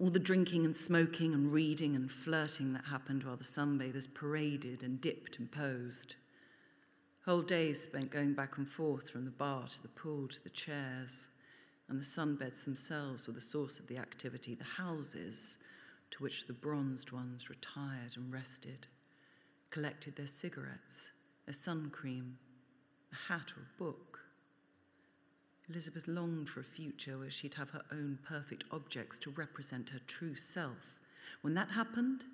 All 0.00 0.10
the 0.10 0.18
drinking 0.18 0.64
and 0.64 0.76
smoking 0.76 1.32
and 1.32 1.52
reading 1.52 1.94
and 1.94 2.10
flirting 2.10 2.72
that 2.72 2.86
happened 2.86 3.22
while 3.22 3.36
the 3.36 3.44
sunbathers 3.44 4.12
paraded 4.12 4.82
and 4.82 5.00
dipped 5.00 5.38
and 5.38 5.50
posed. 5.50 6.16
Whole 7.28 7.42
days 7.42 7.82
spent 7.82 8.10
going 8.10 8.32
back 8.32 8.56
and 8.56 8.66
forth 8.66 9.10
from 9.10 9.26
the 9.26 9.30
bar 9.30 9.66
to 9.68 9.82
the 9.82 9.88
pool 9.88 10.28
to 10.28 10.42
the 10.42 10.48
chairs, 10.48 11.26
and 11.86 12.00
the 12.00 12.02
sunbeds 12.02 12.64
themselves 12.64 13.26
were 13.26 13.34
the 13.34 13.40
source 13.42 13.78
of 13.78 13.86
the 13.86 13.98
activity, 13.98 14.54
the 14.54 14.64
houses 14.64 15.58
to 16.10 16.22
which 16.22 16.46
the 16.46 16.54
bronzed 16.54 17.12
ones 17.12 17.50
retired 17.50 18.16
and 18.16 18.32
rested, 18.32 18.86
collected 19.68 20.16
their 20.16 20.26
cigarettes, 20.26 21.10
a 21.46 21.52
sun 21.52 21.90
cream, 21.90 22.38
a 23.12 23.30
hat 23.30 23.52
or 23.54 23.60
a 23.60 23.78
book. 23.78 24.20
Elizabeth 25.68 26.08
longed 26.08 26.48
for 26.48 26.60
a 26.60 26.64
future 26.64 27.18
where 27.18 27.30
she'd 27.30 27.56
have 27.56 27.68
her 27.68 27.84
own 27.92 28.18
perfect 28.26 28.64
objects 28.72 29.18
to 29.18 29.28
represent 29.32 29.90
her 29.90 30.00
true 30.06 30.34
self. 30.34 30.96
When 31.42 31.52
that 31.52 31.72
happened, 31.72 32.24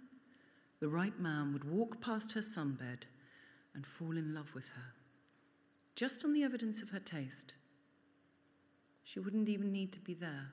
the 0.78 0.86
right 0.88 1.18
man 1.18 1.52
would 1.52 1.64
walk 1.64 2.00
past 2.00 2.30
her 2.34 2.42
sunbed 2.42 3.06
and 3.74 3.86
fall 3.86 4.16
in 4.16 4.34
love 4.34 4.54
with 4.54 4.68
her, 4.70 4.92
just 5.96 6.24
on 6.24 6.32
the 6.32 6.42
evidence 6.42 6.82
of 6.82 6.90
her 6.90 7.00
taste. 7.00 7.54
She 9.04 9.20
wouldn't 9.20 9.48
even 9.48 9.72
need 9.72 9.92
to 9.92 10.00
be 10.00 10.14
there. 10.14 10.52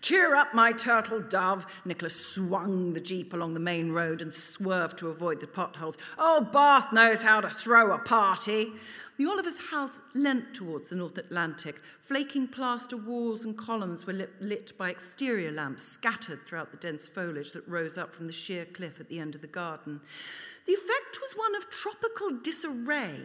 Cheer 0.00 0.34
up, 0.34 0.54
my 0.54 0.72
turtle 0.72 1.20
dove. 1.20 1.66
Nicholas 1.84 2.34
swung 2.34 2.92
the 2.92 3.00
jeep 3.00 3.32
along 3.32 3.54
the 3.54 3.60
main 3.60 3.92
road 3.92 4.22
and 4.22 4.34
swerved 4.34 4.98
to 4.98 5.08
avoid 5.08 5.40
the 5.40 5.46
potholes. 5.46 5.96
Oh, 6.18 6.48
Bath 6.52 6.92
knows 6.92 7.22
how 7.22 7.40
to 7.40 7.48
throw 7.48 7.92
a 7.92 7.98
party. 7.98 8.72
The 9.16 9.26
Olivers' 9.26 9.70
house 9.70 10.02
leant 10.14 10.52
towards 10.52 10.90
the 10.90 10.96
North 10.96 11.16
Atlantic. 11.16 11.80
Flaking 12.00 12.48
plaster 12.48 12.98
walls 12.98 13.46
and 13.46 13.56
columns 13.56 14.06
were 14.06 14.12
lit, 14.12 14.42
lit, 14.42 14.76
by 14.76 14.90
exterior 14.90 15.50
lamps 15.50 15.82
scattered 15.82 16.46
throughout 16.46 16.70
the 16.70 16.76
dense 16.76 17.08
foliage 17.08 17.52
that 17.52 17.66
rose 17.66 17.96
up 17.96 18.12
from 18.12 18.26
the 18.26 18.32
sheer 18.32 18.66
cliff 18.66 19.00
at 19.00 19.08
the 19.08 19.18
end 19.18 19.34
of 19.34 19.40
the 19.40 19.46
garden. 19.46 20.02
The 20.66 20.74
effect 20.74 21.18
was 21.22 21.32
one 21.34 21.54
of 21.56 21.70
tropical 21.70 22.38
disarray, 22.42 23.22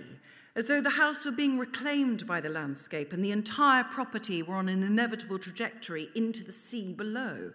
as 0.56 0.70
though 0.70 0.80
the 0.80 0.92
house 0.92 1.26
were 1.26 1.32
being 1.32 1.60
reclaimed 1.60 2.26
by 2.26 2.40
the 2.40 2.48
landscape 2.48 3.12
and 3.12 3.24
the 3.24 3.32
entire 3.32 3.84
property 3.84 4.42
were 4.42 4.56
on 4.56 4.70
an 4.70 4.84
inevitable 4.84 5.40
trajectory 5.40 6.10
into 6.16 6.46
the 6.46 6.54
sea 6.54 6.94
below. 6.94 7.52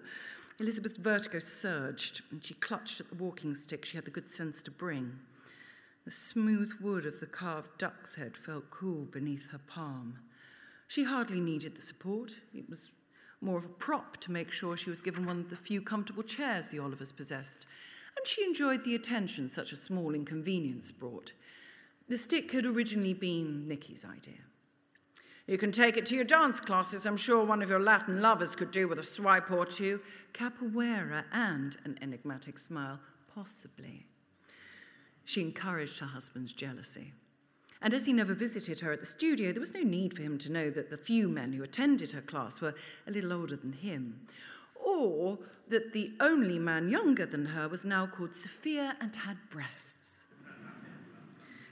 Elizabeth's 0.58 0.98
vertigo 0.98 1.38
surged, 1.38 2.20
and 2.30 2.44
she 2.44 2.54
clutched 2.54 3.00
at 3.00 3.08
the 3.08 3.14
walking 3.14 3.54
stick 3.54 3.86
she 3.86 3.96
had 3.96 4.04
the 4.04 4.10
good 4.10 4.28
sense 4.28 4.60
to 4.60 4.70
bring. 4.70 5.18
The 6.06 6.12
smooth 6.12 6.74
wood 6.80 7.04
of 7.04 7.18
the 7.18 7.26
carved 7.26 7.78
duck's 7.78 8.14
head 8.14 8.36
felt 8.36 8.70
cool 8.70 9.06
beneath 9.06 9.50
her 9.50 9.58
palm. 9.58 10.20
She 10.86 11.02
hardly 11.02 11.40
needed 11.40 11.74
the 11.74 11.82
support. 11.82 12.32
It 12.54 12.70
was 12.70 12.92
more 13.40 13.58
of 13.58 13.64
a 13.64 13.70
prop 13.70 14.16
to 14.18 14.30
make 14.30 14.52
sure 14.52 14.76
she 14.76 14.88
was 14.88 15.02
given 15.02 15.26
one 15.26 15.40
of 15.40 15.50
the 15.50 15.56
few 15.56 15.82
comfortable 15.82 16.22
chairs 16.22 16.68
the 16.68 16.78
Olivers 16.78 17.10
possessed, 17.10 17.66
and 18.16 18.24
she 18.24 18.44
enjoyed 18.44 18.84
the 18.84 18.94
attention 18.94 19.48
such 19.48 19.72
a 19.72 19.76
small 19.76 20.14
inconvenience 20.14 20.92
brought. 20.92 21.32
The 22.08 22.16
stick 22.16 22.52
had 22.52 22.66
originally 22.66 23.14
been 23.14 23.66
Nicky's 23.66 24.04
idea. 24.04 24.44
You 25.48 25.58
can 25.58 25.72
take 25.72 25.96
it 25.96 26.06
to 26.06 26.14
your 26.14 26.22
dance 26.22 26.60
classes. 26.60 27.04
I'm 27.04 27.16
sure 27.16 27.44
one 27.44 27.62
of 27.62 27.68
your 27.68 27.82
Latin 27.82 28.22
lovers 28.22 28.54
could 28.54 28.70
do 28.70 28.86
with 28.86 29.00
a 29.00 29.02
swipe 29.02 29.50
or 29.50 29.66
two. 29.66 30.00
Capoeira 30.32 31.24
and 31.32 31.76
an 31.84 31.98
enigmatic 32.00 32.58
smile, 32.58 33.00
possibly. 33.34 34.06
She 35.26 35.42
encouraged 35.42 35.98
her 35.98 36.06
husband's 36.06 36.54
jealousy. 36.54 37.12
And 37.82 37.92
as 37.92 38.06
he 38.06 38.12
never 38.12 38.32
visited 38.32 38.80
her 38.80 38.92
at 38.92 39.00
the 39.00 39.06
studio, 39.06 39.52
there 39.52 39.60
was 39.60 39.74
no 39.74 39.82
need 39.82 40.14
for 40.16 40.22
him 40.22 40.38
to 40.38 40.52
know 40.52 40.70
that 40.70 40.88
the 40.88 40.96
few 40.96 41.28
men 41.28 41.52
who 41.52 41.62
attended 41.62 42.12
her 42.12 42.22
class 42.22 42.60
were 42.60 42.74
a 43.06 43.10
little 43.10 43.32
older 43.32 43.56
than 43.56 43.72
him, 43.72 44.20
or 44.82 45.38
that 45.68 45.92
the 45.92 46.12
only 46.20 46.58
man 46.58 46.88
younger 46.88 47.26
than 47.26 47.44
her 47.46 47.68
was 47.68 47.84
now 47.84 48.06
called 48.06 48.34
Sophia 48.34 48.96
and 49.00 49.14
had 49.14 49.36
breasts. 49.50 50.15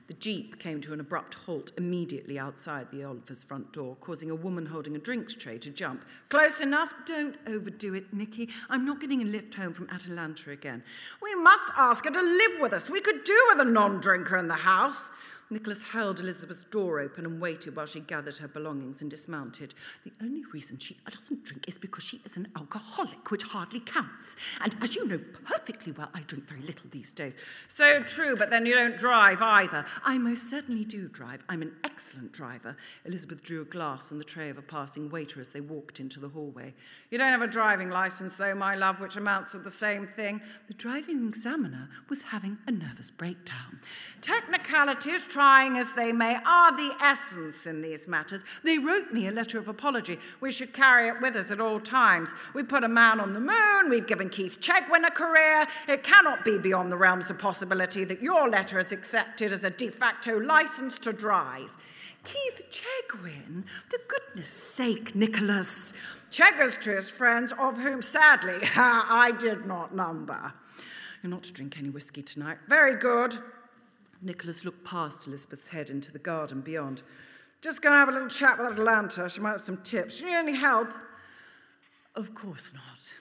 The 0.07 0.15
jeep 0.15 0.59
came 0.59 0.83
to 0.83 0.93
an 0.93 1.01
abrupt 1.01 1.33
halt 1.33 1.73
immediately 1.79 2.39
outside 2.39 2.91
the 2.91 3.05
Olivers' 3.05 3.43
front 3.43 3.73
door, 3.73 3.97
causing 4.03 4.31
a 4.31 4.35
woman 4.35 4.67
holding 4.67 4.95
a 4.97 4.99
drinks 4.99 5.35
tray 5.35 5.57
to 5.59 5.71
jump. 5.71 6.05
Close 6.29 6.61
enough? 6.61 6.93
Don't 7.07 7.37
overdo 7.47 7.95
it, 7.95 8.13
Nicky. 8.13 8.51
I'm 8.69 8.85
not 8.85 9.01
getting 9.01 9.23
a 9.23 9.25
lift 9.25 9.55
home 9.55 9.73
from 9.73 9.89
Atalanta 9.89 10.51
again. 10.51 10.83
We 11.23 11.35
must 11.37 11.73
ask 11.79 12.05
her 12.05 12.11
to 12.11 12.21
live 12.21 12.61
with 12.61 12.75
us. 12.75 12.91
We 12.91 13.01
could 13.01 13.25
do 13.25 13.47
with 13.49 13.67
a 13.67 13.71
non 13.71 14.01
drinker 14.01 14.37
in 14.37 14.47
the 14.47 14.55
house. 14.55 15.11
Nicholas 15.51 15.83
held 15.83 16.21
Elizabeth's 16.21 16.65
door 16.65 17.01
open 17.01 17.27
and 17.27 17.41
waited 17.41 17.77
while 17.77 17.87
she 17.87 18.01
gathered 18.01 18.39
her 18.39 18.49
belongings 18.49 19.03
and 19.03 19.11
dismounted. 19.11 19.75
The 20.05 20.13
only 20.23 20.43
reason 20.53 20.79
she 20.79 20.97
doesn't 21.11 21.45
drink 21.45 21.69
is 21.69 21.79
because 21.79 22.05
she 22.05 22.21
is 22.25 22.37
an 22.37 22.49
alcoholic, 22.57 23.31
which 23.31 23.43
hardly 23.43 23.81
counts. 23.81 24.37
And 24.63 24.75
as 24.83 24.97
you 24.97 25.07
know 25.07 25.21
perfectly 25.45 25.93
well, 25.93 26.11
I 26.15 26.21
drink 26.21 26.49
very 26.49 26.63
little 26.63 26.89
these 26.91 27.13
days. 27.13 27.37
So 27.69 28.03
true, 28.03 28.37
but 28.37 28.51
then 28.51 28.67
you 28.67 28.75
don't 28.75 28.97
drive 28.97 29.43
either. 29.43 29.85
I 30.05 30.19
most 30.19 30.49
certainly 30.49 30.85
do 30.85 31.09
drive. 31.09 31.45
I'm 31.49 31.63
an 31.63 31.73
excellent 31.85 32.33
driver. 32.33 32.77
Elizabeth 33.05 33.43
drew 33.43 33.63
a 33.63 33.67
glass 33.67 34.11
on 34.11 34.19
the 34.19 34.25
tray 34.25 34.49
of 34.49 34.59
a 34.59 34.63
passing 34.63 35.11
waiter 35.11 35.41
as 35.41 35.49
they 35.49 35.61
walked 35.61 36.01
into 36.01 36.21
the 36.21 36.29
hallway. 36.29 36.73
You 37.11 37.19
don't 37.19 37.33
have 37.33 37.43
a 37.43 37.47
driving 37.47 37.91
license, 37.91 38.37
though, 38.37 38.55
my 38.55 38.75
love, 38.77 39.01
which 39.01 39.17
amounts 39.17 39.53
to 39.53 39.59
the 39.59 39.71
same 39.71 40.07
thing. 40.07 40.41
The 40.69 40.75
driving 40.75 41.29
examiner 41.29 41.89
was 42.09 42.23
having 42.23 42.59
a 42.67 42.73
nervous 42.73 43.11
breakdown. 43.11 43.81
Technicalities 44.21 45.25
trying 45.35 45.77
as 45.77 45.93
they 45.95 46.13
may, 46.13 46.39
are 46.47 46.77
the 46.77 46.95
essence 47.03 47.67
in 47.67 47.83
these 47.83 48.07
matters. 48.07 48.45
They 48.63 48.79
wrote 48.79 49.13
me 49.13 49.27
a 49.27 49.33
letter 49.33 49.59
of 49.59 49.67
apology. 49.67 50.17
We 50.41 50.53
should 50.53 50.73
carry 50.73 51.09
it 51.09 51.21
with 51.21 51.35
us 51.35 51.51
at 51.51 51.61
all 51.61 51.81
times. 51.81 52.33
We 52.55 52.63
put 52.63 52.85
a 52.85 52.89
man 52.89 53.19
on 53.19 53.35
the 53.35 53.41
moon, 53.41 53.91
we've 53.91 54.07
given 54.07 54.29
Keith 54.29 54.61
Chegwin 54.61 55.05
a 55.05 55.11
career. 55.11 55.67
It 55.89 56.05
cannot 56.05 56.45
be 56.45 56.57
beyond 56.57 56.93
the 56.93 56.97
realms 56.97 57.31
of 57.31 57.39
possibility 57.41 58.05
that 58.05 58.23
your 58.23 58.49
letter 58.49 58.79
is 58.79 58.93
accepted 58.93 59.53
as 59.53 59.65
a 59.65 59.71
de 59.71 59.89
facto 59.89 60.39
license 60.39 61.01
to 61.01 61.13
drive. 61.13 61.75
Keith 62.23 62.63
Chegwin? 62.71 63.65
For 63.89 63.99
goodness 64.07 64.47
sake, 64.47 65.17
Nicholas. 65.17 65.95
Cheggers 66.31 66.77
to 66.79 66.91
his 66.91 67.11
friends, 67.11 67.53
of 67.59 67.77
whom 67.77 68.03
sadly 68.03 68.61
I 68.77 69.33
did 69.41 69.67
not 69.67 69.97
number. 69.97 70.53
You're 71.25 71.31
not 71.31 71.43
to 71.43 71.53
drink 71.53 71.77
any 71.77 71.91
whiskey 71.91 72.23
tonight. 72.23 72.59
Very 72.69 72.95
good. 72.95 73.35
Nicholas 74.25 74.65
looked 74.65 74.85
past 74.85 75.27
Elizabeth's 75.27 75.69
head 75.69 75.91
into 75.91 76.11
the 76.11 76.19
garden 76.19 76.63
beyond. 76.63 77.03
Just 77.61 77.83
going 77.83 77.93
to 77.93 77.99
have 77.99 78.09
a 78.09 78.13
little 78.13 78.29
chat 78.29 78.59
with 78.59 78.73
Atalanta. 78.73 79.29
She 79.29 79.41
might 79.41 79.53
have 79.53 79.61
some 79.61 79.83
tips. 79.83 80.21
You 80.21 80.27
need 80.27 80.37
any 80.37 80.57
help? 80.57 80.89
Of 82.15 82.35
course 82.35 82.75
not. 82.75 83.15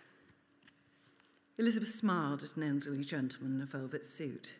Elizabeth 1.57 1.89
smiled 1.89 2.43
at 2.43 2.55
an 2.55 2.63
elderly 2.63 3.03
gentleman 3.03 3.55
in 3.55 3.61
a 3.61 3.65
velvet 3.65 4.05
suit. 4.05 4.55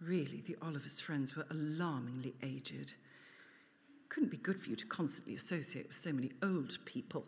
Really, 0.00 0.42
the 0.46 0.56
Olivers' 0.62 1.00
friends 1.00 1.36
were 1.36 1.46
alarmingly 1.50 2.34
aged. 2.42 2.94
Couldn't 4.08 4.30
be 4.30 4.36
good 4.36 4.60
for 4.60 4.70
you 4.70 4.76
to 4.76 4.86
constantly 4.86 5.34
associate 5.34 5.88
with 5.88 5.96
so 5.96 6.12
many 6.12 6.32
old 6.42 6.76
people. 6.84 7.24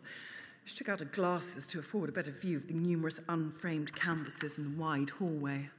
She 0.65 0.75
took 0.75 0.89
out 0.89 0.99
her 0.99 1.05
glasses 1.05 1.65
to 1.67 1.79
afford 1.79 2.09
a 2.09 2.11
better 2.11 2.31
view 2.31 2.57
of 2.57 2.67
the 2.67 2.73
numerous 2.73 3.21
unframed 3.29 3.95
canvases 3.95 4.57
in 4.57 4.63
the 4.65 4.81
wide 4.81 5.11
hallway. 5.11 5.69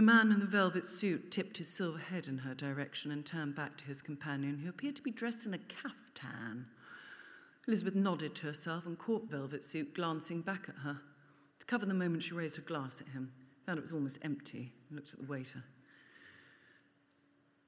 The 0.00 0.06
man 0.06 0.32
in 0.32 0.40
the 0.40 0.46
velvet 0.46 0.86
suit 0.86 1.30
tipped 1.30 1.58
his 1.58 1.68
silver 1.68 1.98
head 1.98 2.26
in 2.26 2.38
her 2.38 2.54
direction 2.54 3.10
and 3.10 3.22
turned 3.22 3.54
back 3.54 3.76
to 3.76 3.84
his 3.84 4.00
companion, 4.00 4.56
who 4.56 4.70
appeared 4.70 4.96
to 4.96 5.02
be 5.02 5.10
dressed 5.10 5.44
in 5.44 5.52
a 5.52 5.58
caftan. 5.58 6.64
Elizabeth 7.68 7.94
nodded 7.94 8.34
to 8.36 8.46
herself 8.46 8.86
and 8.86 8.98
caught 8.98 9.28
Velvet 9.28 9.62
Suit 9.62 9.92
glancing 9.92 10.40
back 10.40 10.70
at 10.70 10.76
her. 10.76 11.02
To 11.58 11.66
cover 11.66 11.84
the 11.84 11.92
moment, 11.92 12.22
she 12.22 12.32
raised 12.32 12.56
her 12.56 12.62
glass 12.62 13.02
at 13.02 13.08
him, 13.08 13.30
found 13.66 13.76
it 13.76 13.82
was 13.82 13.92
almost 13.92 14.18
empty, 14.22 14.72
and 14.88 14.96
looked 14.96 15.12
at 15.12 15.20
the 15.20 15.26
waiter. 15.26 15.64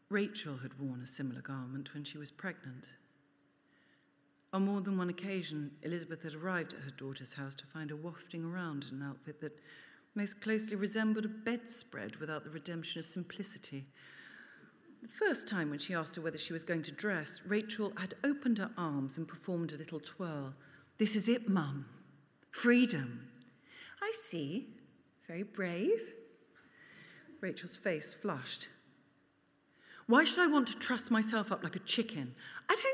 Rachel 0.08 0.56
had 0.56 0.80
worn 0.80 1.02
a 1.02 1.06
similar 1.06 1.42
garment 1.42 1.92
when 1.92 2.04
she 2.04 2.16
was 2.16 2.30
pregnant. 2.30 2.88
On 4.54 4.64
more 4.64 4.80
than 4.80 4.96
one 4.96 5.10
occasion, 5.10 5.72
Elizabeth 5.82 6.22
had 6.22 6.32
arrived 6.32 6.72
at 6.72 6.80
her 6.80 6.92
daughter's 6.92 7.34
house 7.34 7.54
to 7.56 7.66
find 7.66 7.90
her 7.90 7.96
wafting 7.96 8.42
around 8.42 8.86
in 8.90 9.02
an 9.02 9.06
outfit 9.06 9.42
that 9.42 9.58
most 10.14 10.42
closely 10.42 10.76
resembled 10.76 11.24
a 11.24 11.28
bedspread 11.28 12.16
without 12.16 12.44
the 12.44 12.50
redemption 12.50 13.00
of 13.00 13.06
simplicity. 13.06 13.86
The 15.02 15.08
first 15.08 15.48
time 15.48 15.70
when 15.70 15.78
she 15.78 15.94
asked 15.94 16.16
her 16.16 16.22
whether 16.22 16.38
she 16.38 16.52
was 16.52 16.64
going 16.64 16.82
to 16.82 16.92
dress, 16.92 17.40
Rachel 17.46 17.92
had 17.96 18.14
opened 18.22 18.58
her 18.58 18.70
arms 18.76 19.18
and 19.18 19.26
performed 19.26 19.72
a 19.72 19.76
little 19.76 20.00
twirl. 20.00 20.54
This 20.98 21.16
is 21.16 21.28
it, 21.28 21.48
Mum. 21.48 21.86
Freedom. 22.50 23.28
I 24.00 24.12
see. 24.14 24.68
Very 25.26 25.42
brave. 25.42 26.14
Rachel's 27.40 27.76
face 27.76 28.14
flushed. 28.14 28.68
Why 30.06 30.24
should 30.24 30.40
I 30.40 30.52
want 30.52 30.68
to 30.68 30.78
truss 30.78 31.10
myself 31.10 31.50
up 31.50 31.64
like 31.64 31.76
a 31.76 31.80
chicken? 31.80 32.34
I 32.68 32.74
don't 32.74 32.91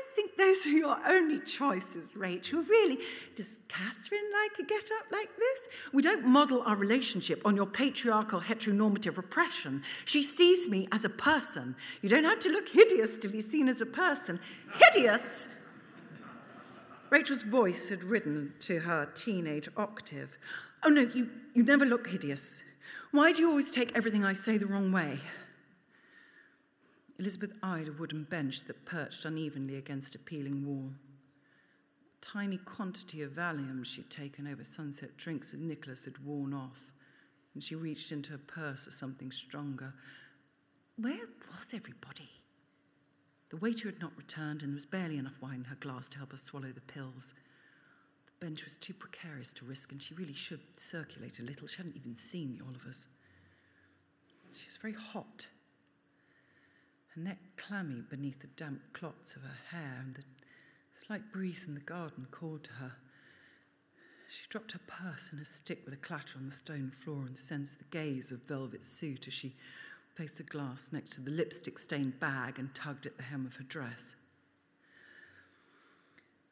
are 0.65 0.69
your 0.69 0.97
only 1.07 1.39
choices, 1.39 2.15
Rachel. 2.15 2.61
Really. 2.63 2.99
Does 3.35 3.49
Catherine 3.67 4.29
like 4.41 4.59
a 4.59 4.63
get 4.63 4.89
up 4.99 5.11
like 5.11 5.29
this? 5.37 5.69
We 5.93 6.01
don't 6.01 6.25
model 6.25 6.61
our 6.63 6.75
relationship 6.75 7.41
on 7.45 7.55
your 7.55 7.65
patriarchal 7.65 8.41
heteronormative 8.41 9.17
repression. 9.17 9.83
She 10.05 10.23
sees 10.23 10.69
me 10.69 10.87
as 10.91 11.05
a 11.05 11.09
person. 11.09 11.75
You 12.01 12.09
don't 12.09 12.23
have 12.23 12.39
to 12.39 12.49
look 12.49 12.69
hideous 12.69 13.17
to 13.17 13.27
be 13.27 13.41
seen 13.41 13.67
as 13.67 13.81
a 13.81 13.85
person. 13.85 14.39
Hideous! 14.73 15.47
Rachel's 17.09 17.41
voice 17.41 17.89
had 17.89 18.03
ridden 18.03 18.53
to 18.61 18.79
her 18.79 19.05
teenage 19.15 19.67
octave. 19.75 20.37
Oh 20.83 20.89
no, 20.89 21.01
you, 21.01 21.29
you 21.53 21.63
never 21.63 21.85
look 21.85 22.07
hideous. 22.07 22.61
Why 23.11 23.33
do 23.33 23.41
you 23.41 23.49
always 23.49 23.73
take 23.73 23.95
everything 23.95 24.23
I 24.23 24.33
say 24.33 24.57
the 24.57 24.67
wrong 24.67 24.91
way? 24.91 25.19
Elizabeth 27.19 27.51
eyed 27.61 27.89
a 27.89 27.91
wooden 27.91 28.23
bench 28.23 28.63
that 28.63 28.85
perched 28.85 29.25
unevenly 29.25 29.75
against 29.75 30.15
a 30.15 30.19
peeling 30.19 30.65
wall. 30.65 30.93
A 32.15 32.25
tiny 32.25 32.57
quantity 32.57 33.21
of 33.21 33.33
Valium 33.33 33.85
she'd 33.85 34.09
taken 34.09 34.47
over 34.47 34.63
sunset 34.63 35.17
drinks 35.17 35.51
with 35.51 35.59
Nicholas 35.59 36.05
had 36.05 36.25
worn 36.25 36.53
off, 36.53 36.93
and 37.53 37.61
she 37.61 37.75
reached 37.75 38.13
into 38.13 38.31
her 38.31 38.37
purse 38.37 38.85
for 38.85 38.91
something 38.91 39.31
stronger. 39.31 39.93
Where 40.95 41.27
was 41.51 41.73
everybody? 41.73 42.29
The 43.49 43.57
waiter 43.57 43.89
had 43.89 43.99
not 43.99 44.15
returned, 44.15 44.63
and 44.63 44.71
there 44.71 44.75
was 44.75 44.85
barely 44.85 45.17
enough 45.17 45.41
wine 45.41 45.55
in 45.55 45.65
her 45.65 45.75
glass 45.75 46.07
to 46.09 46.19
help 46.19 46.31
her 46.31 46.37
swallow 46.37 46.71
the 46.71 46.79
pills. 46.79 47.33
The 48.27 48.45
bench 48.45 48.63
was 48.63 48.77
too 48.77 48.93
precarious 48.93 49.51
to 49.53 49.65
risk, 49.65 49.91
and 49.91 50.01
she 50.01 50.13
really 50.13 50.33
should 50.33 50.61
circulate 50.77 51.39
a 51.39 51.43
little. 51.43 51.67
She 51.67 51.77
hadn't 51.77 51.97
even 51.97 52.15
seen 52.15 52.53
the 52.57 52.63
Olivers. 52.63 53.09
She 54.55 54.67
was 54.67 54.77
very 54.77 54.93
hot 54.93 55.47
her 57.19 57.25
neck 57.25 57.37
clammy 57.57 58.01
beneath 58.09 58.39
the 58.39 58.47
damp 58.47 58.81
clots 58.93 59.35
of 59.35 59.41
her 59.41 59.57
hair, 59.71 59.97
and 60.03 60.15
the 60.15 60.23
slight 60.93 61.31
breeze 61.31 61.65
in 61.67 61.73
the 61.73 61.79
garden 61.81 62.27
called 62.31 62.63
to 62.63 62.73
her. 62.73 62.91
She 64.29 64.43
dropped 64.49 64.73
her 64.73 64.79
purse 64.87 65.31
and 65.31 65.39
her 65.39 65.45
stick 65.45 65.81
with 65.85 65.93
a 65.93 65.97
clatter 65.97 66.37
on 66.37 66.45
the 66.45 66.51
stone 66.51 66.91
floor 66.91 67.23
and 67.25 67.37
sensed 67.37 67.79
the 67.79 67.85
gaze 67.85 68.31
of 68.31 68.43
Velvet 68.43 68.85
Suit 68.85 69.27
as 69.27 69.33
she 69.33 69.55
placed 70.15 70.37
the 70.37 70.43
glass 70.43 70.89
next 70.91 71.11
to 71.11 71.21
the 71.21 71.31
lipstick 71.31 71.79
stained 71.79 72.19
bag 72.19 72.59
and 72.59 72.73
tugged 72.75 73.05
at 73.05 73.17
the 73.17 73.23
hem 73.23 73.45
of 73.45 73.55
her 73.55 73.63
dress. 73.63 74.15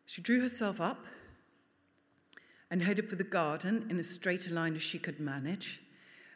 She 0.06 0.22
drew 0.22 0.42
herself 0.42 0.82
up 0.82 1.06
and 2.72 2.82
headed 2.82 3.10
for 3.10 3.16
the 3.16 3.24
garden 3.24 3.86
in 3.90 4.00
as 4.00 4.10
straight 4.10 4.50
a 4.50 4.54
line 4.54 4.76
as 4.76 4.84
she 4.84 5.00
could 5.00 5.20
manage 5.20 5.82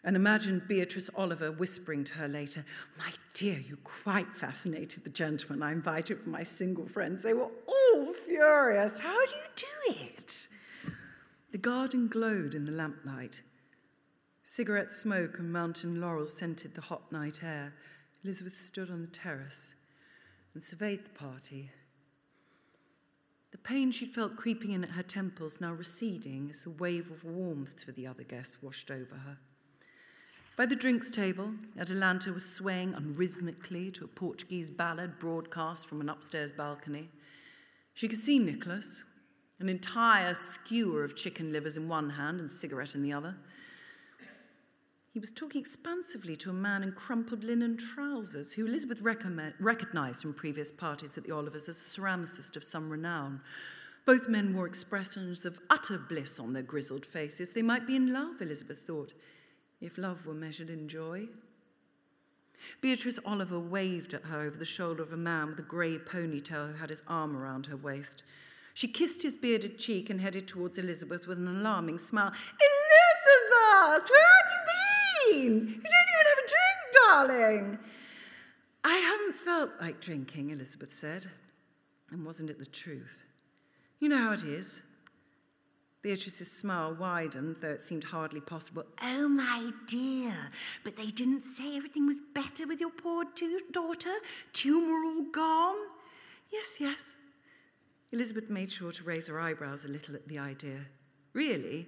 and 0.03 0.15
imagined 0.15 0.67
Beatrice 0.67 1.10
Oliver 1.15 1.51
whispering 1.51 2.03
to 2.05 2.13
her 2.13 2.27
later, 2.27 2.65
My 2.98 3.12
dear, 3.34 3.60
you 3.60 3.77
quite 3.84 4.36
fascinated 4.36 5.03
the 5.03 5.10
gentlemen 5.10 5.62
I 5.62 5.72
invited 5.72 6.20
for 6.20 6.29
my 6.29 6.43
single 6.43 6.88
friends. 6.88 7.22
They 7.22 7.34
were 7.34 7.51
all 7.67 8.13
furious. 8.13 9.00
How 9.00 9.25
do 9.25 9.31
you 9.31 9.43
do 9.55 10.05
it? 10.05 10.48
The 11.51 11.58
garden 11.58 12.08
glowed 12.08 12.55
in 12.55 12.65
the 12.65 12.72
lamplight. 12.72 13.41
Cigarette 14.43 14.91
smoke 14.91 15.38
and 15.38 15.51
mountain 15.51 16.01
laurel 16.01 16.27
scented 16.27 16.75
the 16.75 16.81
hot 16.81 17.12
night 17.12 17.41
air. 17.43 17.74
Elizabeth 18.24 18.58
stood 18.58 18.89
on 18.89 19.01
the 19.01 19.08
terrace 19.08 19.75
and 20.53 20.63
surveyed 20.63 21.05
the 21.05 21.10
party. 21.10 21.72
The 23.51 23.58
pain 23.58 23.91
she'd 23.91 24.13
felt 24.13 24.38
creeping 24.38 24.72
in 24.72 24.84
at 24.84 24.91
her 24.91 25.03
temples 25.03 25.62
now 25.62 25.74
receding 25.74 26.50
as 26.50 26.63
the 26.63 26.70
wave 26.70 27.12
of 27.12 27.24
warmth 27.24 27.84
for 27.84 27.91
the 27.91 28.08
other 28.08 28.24
guests 28.24 28.63
washed 28.63 28.89
over 28.89 29.15
her. 29.15 29.38
By 30.58 30.65
the 30.65 30.75
drinks 30.75 31.10
table, 31.10 31.53
Atalanta 31.79 32.34
was 32.34 32.43
swaying 32.43 32.93
unrhythmically 32.93 33.93
to 33.93 34.03
a 34.03 34.08
Portuguese 34.08 34.70
ballad 34.70 35.17
broadcast 35.17 35.88
from 35.88 36.01
an 36.01 36.10
upstairs 36.10 36.51
balcony. 36.51 37.10
She 37.94 38.09
could 38.09 38.20
see 38.20 38.37
Nicholas, 38.37 39.05
an 39.59 39.70
entire 39.70 40.33
skewer 40.33 41.03
of 41.03 41.16
chicken 41.16 41.53
livers 41.53 41.77
in 41.77 41.87
one 41.87 42.09
hand 42.09 42.42
and 42.42 42.51
cigarette 42.51 42.96
in 42.96 43.01
the 43.01 43.14
other. 43.14 43.37
He 45.14 45.20
was 45.20 45.31
talking 45.31 45.61
expansively 45.61 46.35
to 46.37 46.50
a 46.50 46.53
man 46.53 46.83
in 46.83 46.92
crumpled 46.92 47.44
linen 47.44 47.77
trousers, 47.77 48.53
who 48.53 48.66
Elizabeth 48.66 49.01
recognized 49.01 50.22
from 50.22 50.33
previous 50.33 50.72
parties 50.72 51.18
at 51.18 51.24
the 51.24 51.33
Olivers 51.33 51.70
as 51.70 51.77
a 51.77 52.01
ceramicist 52.01 52.55
of 52.57 52.64
some 52.64 52.90
renown. 52.90 53.42
Both 54.05 54.27
men 54.27 54.53
wore 54.55 54.68
expressions 54.68 55.46
of 55.46 55.59
utter 55.70 55.98
bliss 55.98 56.40
on 56.40 56.53
their 56.53 56.64
grizzled 56.64 57.05
faces. 57.05 57.51
They 57.51 57.61
might 57.61 57.87
be 57.87 57.96
in 57.96 58.14
love, 58.14 58.42
Elizabeth 58.42 58.79
thought 58.79 59.14
if 59.81 59.98
love 59.98 60.25
were 60.25 60.33
measured 60.33 60.70
in 60.70 60.87
joy. 60.87 61.27
Beatrice 62.79 63.20
Oliver 63.25 63.59
waved 63.59 64.13
at 64.13 64.24
her 64.25 64.41
over 64.41 64.57
the 64.57 64.65
shoulder 64.65 65.01
of 65.01 65.13
a 65.13 65.17
man 65.17 65.48
with 65.50 65.59
a 65.59 65.63
grey 65.63 65.98
ponytail 65.98 66.72
who 66.72 66.77
had 66.77 66.89
his 66.89 67.01
arm 67.07 67.35
around 67.35 67.65
her 67.65 67.77
waist. 67.77 68.24
She 68.74 68.87
kissed 68.87 69.22
his 69.22 69.35
bearded 69.35 69.77
cheek 69.77 70.09
and 70.09 70.22
headed 70.22 70.48
towards 70.48 70.77
Elizabeth 70.77 71.27
with 71.27 71.37
an 71.37 71.48
alarming 71.48 71.98
smile. 71.98 72.31
Elizabeth, 72.31 74.09
where 74.09 74.22
have 74.37 74.51
you 74.53 74.61
been? 75.33 75.57
You 75.57 75.59
don't 75.59 76.09
even 76.13 76.27
have 76.27 76.37
a 76.37 76.48
drink, 76.48 76.94
darling. 77.07 77.79
I 78.83 78.96
haven't 78.98 79.35
felt 79.35 79.72
like 79.81 80.00
drinking, 80.00 80.51
Elizabeth 80.51 80.94
said. 80.94 81.25
And 82.11 82.25
wasn't 82.25 82.50
it 82.50 82.59
the 82.59 82.65
truth? 82.65 83.24
You 84.00 84.09
know 84.09 84.17
how 84.17 84.33
it 84.33 84.44
is. 84.44 84.81
Beatrice's 86.01 86.51
smile 86.51 86.96
widened, 86.96 87.57
though 87.61 87.70
it 87.70 87.81
seemed 87.81 88.05
hardly 88.05 88.42
possible. 88.42 88.83
Oh, 89.03 89.29
my 89.29 89.72
dear, 89.87 90.33
but 90.83 90.98
they 90.98 91.07
didn't 91.07 91.44
say 91.44 91.77
everything 91.77 92.07
was 92.07 92.18
better 92.33 92.66
with 92.68 92.79
your 92.79 92.90
poor 92.90 93.25
daughter? 93.72 94.14
Tumour 94.51 95.05
all 95.05 95.24
gone? 95.31 95.77
Yes, 96.51 96.77
yes. 96.79 97.16
Elizabeth 98.11 98.50
made 98.50 98.72
sure 98.72 98.92
to 98.92 99.03
raise 99.03 99.27
her 99.27 99.40
eyebrows 99.40 99.85
a 99.85 99.90
little 99.90 100.16
at 100.16 100.27
the 100.27 100.40
idea. 100.40 100.79
Really? 101.33 101.87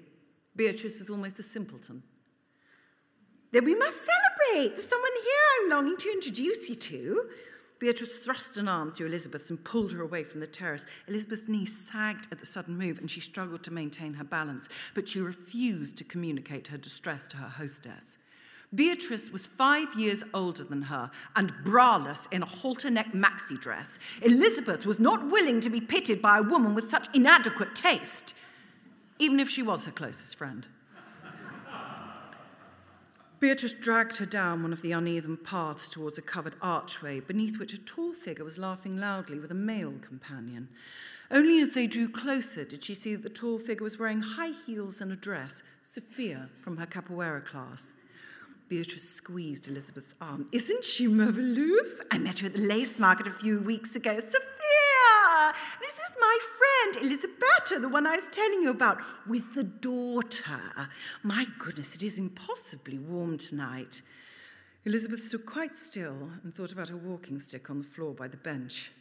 Beatrice 0.56 1.02
is 1.02 1.10
almost 1.10 1.40
a 1.40 1.44
simpleton. 1.44 2.04
Then 3.52 3.66
we 3.66 3.76
must 3.76 4.00
celebrate. 4.00 4.76
There's 4.76 4.88
someone 4.88 5.12
here 5.24 5.64
I'm 5.64 5.70
longing 5.70 5.98
to 5.98 6.12
introduce 6.12 6.70
you 6.70 6.76
to. 6.76 7.30
Beatrice 7.84 8.18
thrust 8.18 8.56
an 8.56 8.70
arm 8.70 8.94
through 8.94 9.08
Elizabeth's 9.08 9.50
and 9.50 9.62
pulled 9.62 9.92
her 9.92 10.02
away 10.02 10.24
from 10.24 10.40
the 10.40 10.48
terrace. 10.48 10.86
Elizabeth's 11.10 11.50
knee 11.50 11.66
sagged 11.66 12.30
at 12.32 12.40
the 12.40 12.46
sudden 12.46 12.78
move 12.78 12.98
and 12.98 13.12
she 13.12 13.20
struggled 13.20 13.62
to 13.64 13.74
maintain 13.74 14.14
her 14.14 14.24
balance, 14.24 14.70
but 14.94 15.10
she 15.10 15.20
refused 15.20 15.98
to 15.98 16.06
communicate 16.06 16.68
her 16.68 16.78
distress 16.78 17.28
to 17.28 17.36
her 17.36 17.50
hostess. 17.50 18.18
Beatrice 18.74 19.34
was 19.34 19.46
five 19.46 19.94
years 19.96 20.24
older 20.34 20.64
than 20.64 20.84
her 20.84 21.12
and 21.36 21.52
braless 21.66 22.32
in 22.32 22.42
a 22.42 22.46
halter 22.46 22.90
neck 22.90 23.12
maxi 23.12 23.60
dress. 23.60 24.00
Elizabeth 24.22 24.86
was 24.86 24.98
not 24.98 25.30
willing 25.30 25.60
to 25.60 25.70
be 25.70 25.82
pitied 25.82 26.22
by 26.22 26.38
a 26.38 26.42
woman 26.42 26.74
with 26.74 26.90
such 26.90 27.14
inadequate 27.14 27.76
taste, 27.76 28.34
even 29.20 29.42
if 29.42 29.50
she 29.50 29.62
was 29.62 29.84
her 29.84 29.92
closest 29.92 30.38
friend. 30.38 30.68
Beatrice 33.44 33.74
dragged 33.74 34.16
her 34.16 34.26
down 34.26 34.64
one 34.64 34.72
of 34.72 34.82
the 34.82 34.94
uneven 34.94 35.36
paths 35.36 35.90
towards 35.90 36.18
a 36.18 36.22
covered 36.22 36.56
archway, 36.62 37.20
beneath 37.20 37.60
which 37.60 37.74
a 37.74 37.78
tall 37.78 38.14
figure 38.14 38.46
was 38.46 38.58
laughing 38.58 38.96
loudly 38.96 39.38
with 39.38 39.52
a 39.52 39.54
male 39.54 39.96
companion. 40.00 40.70
Only 41.30 41.60
as 41.60 41.74
they 41.74 41.86
drew 41.86 42.08
closer 42.08 42.64
did 42.64 42.86
she 42.86 42.94
see 42.94 43.16
that 43.16 43.24
the 43.24 43.30
tall 43.30 43.60
figure 43.60 43.84
was 43.84 44.00
wearing 44.00 44.22
high 44.22 44.54
heels 44.66 45.02
and 45.02 45.12
a 45.12 45.18
dress, 45.18 45.62
Sophia 45.82 46.48
from 46.62 46.78
her 46.78 46.86
capoeira 46.86 47.44
class. 47.44 47.92
Beatrice 48.70 49.10
squeezed 49.10 49.68
Elizabeth's 49.68 50.16
arm. 50.22 50.48
Isn't 50.54 50.86
she 50.86 51.08
marvelous? 51.08 52.02
I 52.12 52.20
met 52.20 52.40
her 52.40 52.48
at 52.48 52.54
the 52.54 52.62
lace 52.62 52.98
market 52.98 53.28
a 53.28 53.32
few 53.32 53.60
weeks 53.60 53.94
ago. 53.98 54.22
Sophia! 54.22 55.54
This 55.82 55.96
is 55.96 56.03
my 56.24 56.40
friend, 56.58 57.06
Elisabetta, 57.06 57.80
the 57.80 57.90
one 57.90 58.08
I 58.08 58.16
was 58.16 58.28
telling 58.30 58.62
you 58.62 58.70
about, 58.70 59.02
with 59.28 59.54
the 59.54 59.64
daughter. 59.64 60.90
My 61.22 61.46
goodness, 61.60 61.96
it 61.96 62.04
is 62.04 62.18
impossibly 62.18 62.98
warm 62.98 63.38
tonight. 63.38 64.02
Elizabeth 64.86 65.24
stood 65.26 65.46
quite 65.46 65.76
still 65.76 66.32
and 66.44 66.56
thought 66.56 66.72
about 66.72 66.90
her 66.90 66.98
walking 66.98 67.40
stick 67.40 67.70
on 67.70 67.80
the 67.80 67.84
floor 67.84 68.14
by 68.14 68.28
the 68.30 68.38
bench. 68.38 68.92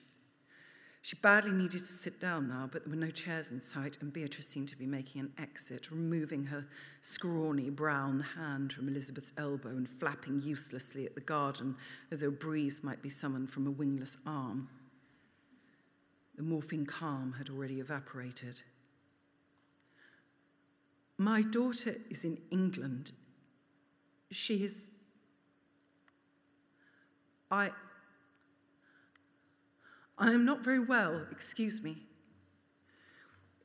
She 1.02 1.16
badly 1.16 1.52
needed 1.52 1.78
to 1.78 1.84
sit 1.84 2.20
down 2.20 2.48
now, 2.48 2.68
but 2.70 2.84
there 2.84 2.90
were 2.90 2.96
no 3.06 3.10
chairs 3.10 3.50
in 3.50 3.60
sight, 3.60 3.98
and 4.00 4.12
Beatrice 4.12 4.48
seemed 4.48 4.68
to 4.68 4.76
be 4.76 4.86
making 4.86 5.20
an 5.20 5.32
exit, 5.38 5.90
removing 5.90 6.44
her 6.44 6.66
scrawny 7.00 7.70
brown 7.70 8.20
hand 8.36 8.72
from 8.72 8.88
Elizabeth's 8.88 9.32
elbow 9.36 9.70
and 9.70 9.88
flapping 9.88 10.40
uselessly 10.42 11.06
at 11.06 11.14
the 11.14 11.20
garden 11.20 11.76
as 12.10 12.20
though 12.20 12.28
a 12.28 12.32
breeze 12.32 12.82
might 12.84 13.02
be 13.02 13.08
summoned 13.08 13.50
from 13.50 13.66
a 13.66 13.70
wingless 13.70 14.16
arm. 14.26 14.68
The 16.42 16.48
morphine 16.48 16.86
calm 16.86 17.36
had 17.38 17.48
already 17.48 17.78
evaporated. 17.78 18.62
My 21.16 21.40
daughter 21.40 21.94
is 22.10 22.24
in 22.24 22.36
England. 22.50 23.12
She 24.32 24.64
is. 24.64 24.90
I. 27.48 27.70
I 30.18 30.32
am 30.32 30.44
not 30.44 30.64
very 30.64 30.80
well, 30.80 31.28
excuse 31.30 31.80
me. 31.80 32.08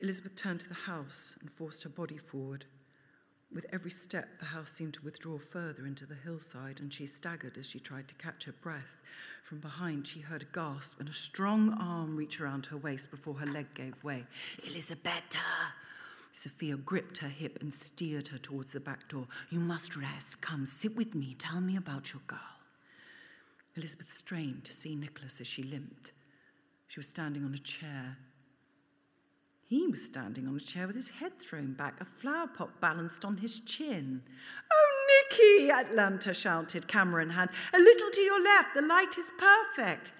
Elizabeth 0.00 0.36
turned 0.36 0.60
to 0.60 0.68
the 0.68 0.74
house 0.74 1.36
and 1.40 1.50
forced 1.50 1.82
her 1.82 1.90
body 1.90 2.16
forward. 2.16 2.64
With 3.52 3.66
every 3.72 3.90
step, 3.90 4.38
the 4.38 4.44
house 4.44 4.70
seemed 4.70 4.94
to 4.94 5.04
withdraw 5.04 5.36
further 5.38 5.84
into 5.84 6.06
the 6.06 6.14
hillside, 6.14 6.78
and 6.78 6.92
she 6.92 7.08
staggered 7.08 7.58
as 7.58 7.68
she 7.68 7.80
tried 7.80 8.06
to 8.06 8.14
catch 8.14 8.44
her 8.44 8.52
breath. 8.52 8.98
From 9.44 9.60
behind, 9.60 10.06
she 10.06 10.20
heard 10.20 10.42
a 10.42 10.54
gasp 10.54 11.00
and 11.00 11.08
a 11.08 11.12
strong 11.12 11.72
arm 11.80 12.16
reach 12.16 12.40
around 12.40 12.66
her 12.66 12.76
waist 12.76 13.10
before 13.10 13.34
her 13.34 13.46
leg 13.46 13.72
gave 13.74 14.02
way. 14.04 14.26
Elisabetta! 14.66 15.38
Sophia 16.32 16.76
gripped 16.76 17.18
her 17.18 17.28
hip 17.28 17.58
and 17.60 17.72
steered 17.72 18.28
her 18.28 18.38
towards 18.38 18.74
the 18.74 18.80
back 18.80 19.08
door. 19.08 19.26
You 19.50 19.60
must 19.60 19.96
rest. 19.96 20.42
Come, 20.42 20.66
sit 20.66 20.94
with 20.94 21.14
me. 21.14 21.34
Tell 21.38 21.60
me 21.60 21.76
about 21.76 22.12
your 22.12 22.22
girl. 22.26 22.38
Elizabeth 23.76 24.12
strained 24.12 24.64
to 24.64 24.72
see 24.72 24.94
Nicholas 24.94 25.40
as 25.40 25.46
she 25.46 25.62
limped. 25.62 26.12
She 26.88 27.00
was 27.00 27.08
standing 27.08 27.44
on 27.44 27.54
a 27.54 27.58
chair, 27.58 28.18
he 29.68 29.86
was 29.86 30.02
standing 30.02 30.48
on 30.48 30.56
a 30.56 30.60
chair 30.60 30.86
with 30.86 30.96
his 30.96 31.10
head 31.10 31.38
thrown 31.38 31.74
back, 31.74 32.00
a 32.00 32.04
flower 32.06 32.46
pot 32.46 32.80
balanced 32.80 33.22
on 33.22 33.36
his 33.36 33.60
chin. 33.60 34.22
Oh, 34.72 34.87
Nicky, 35.30 35.70
Atalanta 35.70 36.34
shouted, 36.34 36.88
camera 36.88 37.22
in 37.22 37.30
hand. 37.30 37.50
A 37.72 37.78
little 37.78 38.10
to 38.10 38.20
your 38.20 38.42
left, 38.42 38.74
the 38.74 38.82
light 38.82 39.16
is 39.18 39.30
perfect. 39.38 40.12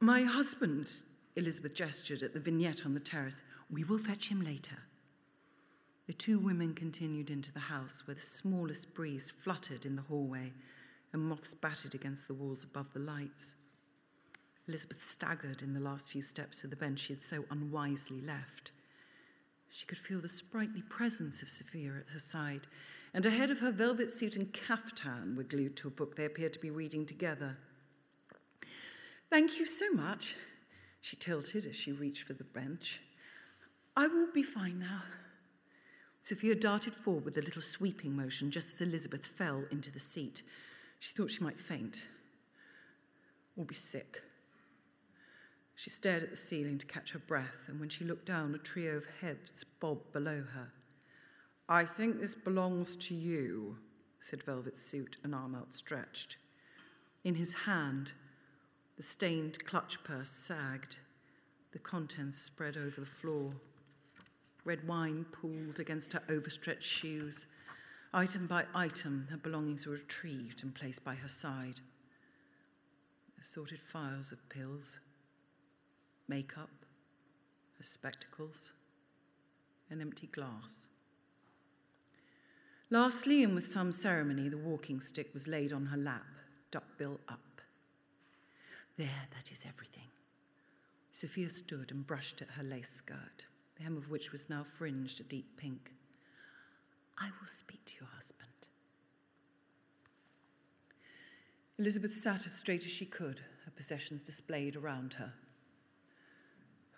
My 0.00 0.22
husband, 0.22 0.90
Elizabeth 1.36 1.74
gestured 1.74 2.22
at 2.22 2.34
the 2.34 2.40
vignette 2.40 2.86
on 2.86 2.94
the 2.94 3.00
terrace. 3.00 3.42
We 3.70 3.84
will 3.84 3.98
fetch 3.98 4.28
him 4.28 4.42
later. 4.42 4.78
The 6.06 6.12
two 6.12 6.38
women 6.38 6.74
continued 6.74 7.30
into 7.30 7.52
the 7.52 7.60
house 7.60 8.06
where 8.06 8.14
the 8.14 8.20
smallest 8.20 8.94
breeze 8.94 9.30
fluttered 9.30 9.86
in 9.86 9.96
the 9.96 10.02
hallway 10.02 10.52
and 11.12 11.22
moths 11.22 11.54
battered 11.54 11.94
against 11.94 12.26
the 12.26 12.34
walls 12.34 12.64
above 12.64 12.92
the 12.92 13.00
lights. 13.00 13.54
Elizabeth 14.68 15.04
staggered 15.04 15.62
in 15.62 15.74
the 15.74 15.80
last 15.80 16.10
few 16.10 16.22
steps 16.22 16.64
of 16.64 16.70
the 16.70 16.76
bench 16.76 17.00
she 17.00 17.12
had 17.12 17.22
so 17.22 17.44
unwisely 17.50 18.20
left. 18.20 18.72
She 19.68 19.86
could 19.86 19.98
feel 19.98 20.20
the 20.20 20.28
sprightly 20.28 20.82
presence 20.82 21.42
of 21.42 21.48
Sophia 21.48 21.92
at 22.00 22.12
her 22.12 22.18
side, 22.18 22.66
and 23.12 23.26
ahead 23.26 23.50
of 23.50 23.60
her 23.60 23.72
velvet 23.72 24.10
suit 24.10 24.36
and 24.36 24.52
caftan 24.52 25.34
were 25.36 25.42
glued 25.42 25.76
to 25.76 25.88
a 25.88 25.90
book 25.90 26.16
they 26.16 26.24
appeared 26.24 26.52
to 26.52 26.58
be 26.58 26.70
reading 26.70 27.04
together. 27.04 27.56
Thank 29.28 29.58
you 29.58 29.66
so 29.66 29.92
much, 29.92 30.34
she 31.00 31.16
tilted 31.16 31.66
as 31.66 31.76
she 31.76 31.92
reached 31.92 32.24
for 32.24 32.34
the 32.34 32.44
bench. 32.44 33.00
I 33.96 34.06
will 34.06 34.28
be 34.32 34.42
fine 34.42 34.78
now. 34.78 35.02
Sophia 36.20 36.54
darted 36.54 36.94
forward 36.94 37.24
with 37.24 37.38
a 37.38 37.42
little 37.42 37.62
sweeping 37.62 38.14
motion 38.14 38.50
just 38.50 38.74
as 38.74 38.80
Elizabeth 38.80 39.26
fell 39.26 39.64
into 39.70 39.90
the 39.90 39.98
seat. 39.98 40.42
She 40.98 41.14
thought 41.14 41.30
she 41.30 41.42
might 41.42 41.58
faint 41.58 42.06
or 43.56 43.64
be 43.64 43.74
sick. 43.74 44.22
She 45.74 45.90
stared 45.90 46.22
at 46.22 46.30
the 46.30 46.36
ceiling 46.36 46.76
to 46.78 46.86
catch 46.86 47.12
her 47.12 47.18
breath, 47.18 47.68
and 47.68 47.80
when 47.80 47.88
she 47.88 48.04
looked 48.04 48.26
down, 48.26 48.54
a 48.54 48.58
trio 48.58 48.96
of 48.96 49.06
heads 49.20 49.64
bobbed 49.64 50.12
below 50.12 50.44
her. 50.52 50.72
I 51.72 51.84
think 51.84 52.18
this 52.18 52.34
belongs 52.34 52.96
to 52.96 53.14
you, 53.14 53.78
said 54.20 54.42
Velvet 54.42 54.76
Suit, 54.76 55.14
an 55.22 55.32
arm 55.32 55.54
outstretched. 55.54 56.36
In 57.22 57.36
his 57.36 57.52
hand, 57.52 58.10
the 58.96 59.04
stained 59.04 59.64
clutch 59.64 60.02
purse 60.02 60.30
sagged, 60.30 60.96
the 61.70 61.78
contents 61.78 62.42
spread 62.42 62.76
over 62.76 63.00
the 63.00 63.06
floor. 63.06 63.52
Red 64.64 64.88
wine 64.88 65.24
pooled 65.30 65.78
against 65.78 66.12
her 66.12 66.22
overstretched 66.28 66.82
shoes. 66.82 67.46
Item 68.12 68.48
by 68.48 68.64
item, 68.74 69.28
her 69.30 69.36
belongings 69.36 69.86
were 69.86 69.92
retrieved 69.92 70.64
and 70.64 70.74
placed 70.74 71.04
by 71.04 71.14
her 71.14 71.28
side. 71.28 71.78
Assorted 73.40 73.80
files 73.80 74.32
of 74.32 74.48
pills, 74.48 74.98
makeup, 76.26 76.70
her 77.78 77.84
spectacles, 77.84 78.72
an 79.88 80.00
empty 80.00 80.26
glass. 80.26 80.88
Lastly, 82.92 83.44
and 83.44 83.54
with 83.54 83.70
some 83.70 83.92
ceremony, 83.92 84.48
the 84.48 84.58
walking 84.58 85.00
stick 85.00 85.32
was 85.32 85.46
laid 85.46 85.72
on 85.72 85.86
her 85.86 85.96
lap, 85.96 86.26
duckbill 86.72 87.20
up. 87.28 87.62
There, 88.96 89.28
that 89.32 89.52
is 89.52 89.64
everything. 89.66 90.08
Sophia 91.12 91.48
stood 91.48 91.92
and 91.92 92.04
brushed 92.04 92.42
at 92.42 92.50
her 92.50 92.64
lace 92.64 92.90
skirt, 92.90 93.46
the 93.76 93.84
hem 93.84 93.96
of 93.96 94.10
which 94.10 94.32
was 94.32 94.50
now 94.50 94.64
fringed 94.64 95.20
a 95.20 95.22
deep 95.22 95.56
pink. 95.56 95.92
I 97.16 97.26
will 97.40 97.46
speak 97.46 97.84
to 97.84 97.94
your 98.00 98.08
husband. 98.16 98.48
Elizabeth 101.78 102.14
sat 102.14 102.44
as 102.44 102.52
straight 102.52 102.84
as 102.84 102.90
she 102.90 103.06
could, 103.06 103.40
her 103.64 103.70
possessions 103.70 104.22
displayed 104.22 104.74
around 104.74 105.14
her, 105.14 105.32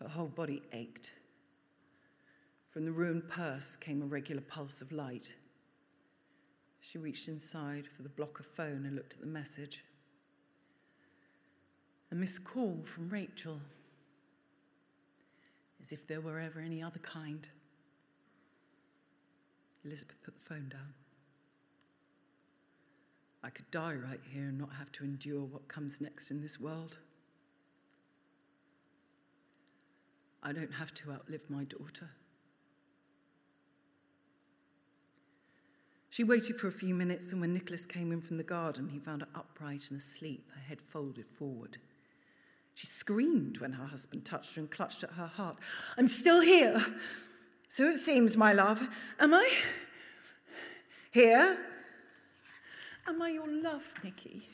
her 0.00 0.08
whole 0.08 0.26
body 0.28 0.62
ached. 0.72 1.12
From 2.70 2.86
the 2.86 2.92
ruined 2.92 3.28
purse 3.28 3.76
came 3.76 4.00
a 4.00 4.06
regular 4.06 4.40
pulse 4.40 4.80
of 4.80 4.90
light. 4.90 5.34
She 6.82 6.98
reached 6.98 7.28
inside 7.28 7.86
for 7.86 8.02
the 8.02 8.08
block 8.08 8.40
of 8.40 8.46
phone 8.46 8.84
and 8.84 8.96
looked 8.96 9.14
at 9.14 9.20
the 9.20 9.26
message. 9.26 9.82
A 12.10 12.14
missed 12.14 12.44
call 12.44 12.82
from 12.84 13.08
Rachel, 13.08 13.60
as 15.80 15.92
if 15.92 16.06
there 16.06 16.20
were 16.20 16.38
ever 16.38 16.60
any 16.60 16.82
other 16.82 16.98
kind. 16.98 17.48
Elizabeth 19.84 20.22
put 20.22 20.34
the 20.34 20.44
phone 20.44 20.68
down. 20.68 20.92
I 23.44 23.50
could 23.50 23.70
die 23.70 23.94
right 23.94 24.20
here 24.30 24.48
and 24.48 24.58
not 24.58 24.72
have 24.78 24.92
to 24.92 25.04
endure 25.04 25.44
what 25.44 25.68
comes 25.68 26.00
next 26.00 26.30
in 26.30 26.42
this 26.42 26.60
world. 26.60 26.98
I 30.42 30.52
don't 30.52 30.72
have 30.74 30.92
to 30.94 31.12
outlive 31.12 31.48
my 31.48 31.64
daughter. 31.64 32.10
She 36.12 36.24
waited 36.24 36.56
for 36.56 36.68
a 36.68 36.72
few 36.72 36.94
minutes, 36.94 37.32
and 37.32 37.40
when 37.40 37.54
Nicholas 37.54 37.86
came 37.86 38.12
in 38.12 38.20
from 38.20 38.36
the 38.36 38.42
garden, 38.42 38.90
he 38.90 38.98
found 38.98 39.22
her 39.22 39.28
upright 39.34 39.90
and 39.90 39.98
asleep, 39.98 40.46
her 40.54 40.60
head 40.60 40.82
folded 40.82 41.24
forward. 41.24 41.78
She 42.74 42.86
screamed 42.86 43.56
when 43.62 43.72
her 43.72 43.86
husband 43.86 44.26
touched 44.26 44.56
her 44.56 44.60
and 44.60 44.70
clutched 44.70 45.02
at 45.02 45.12
her 45.12 45.26
heart. 45.26 45.56
I'm 45.96 46.08
still 46.08 46.42
here. 46.42 46.84
So 47.68 47.88
it 47.88 47.96
seems, 47.96 48.36
my 48.36 48.52
love. 48.52 48.86
Am 49.18 49.32
I 49.32 49.50
here? 51.12 51.56
Am 53.06 53.22
I 53.22 53.30
your 53.30 53.50
love, 53.50 53.94
Nicky? 54.04 54.46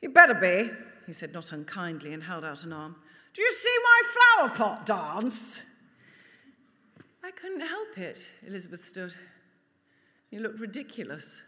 You 0.00 0.08
better 0.08 0.32
be, 0.32 0.70
he 1.06 1.12
said 1.12 1.34
not 1.34 1.52
unkindly 1.52 2.14
and 2.14 2.22
held 2.22 2.46
out 2.46 2.64
an 2.64 2.72
arm. 2.72 2.96
Do 3.34 3.42
you 3.42 3.52
see 3.52 3.76
my 3.84 4.48
flower 4.48 4.56
pot 4.56 4.86
dance? 4.86 5.62
I 7.22 7.30
couldn't 7.32 7.60
help 7.60 7.98
it, 7.98 8.26
Elizabeth 8.46 8.86
stood. 8.86 9.14
You 10.32 10.40
looked 10.40 10.58
ridiculous. 10.58 11.40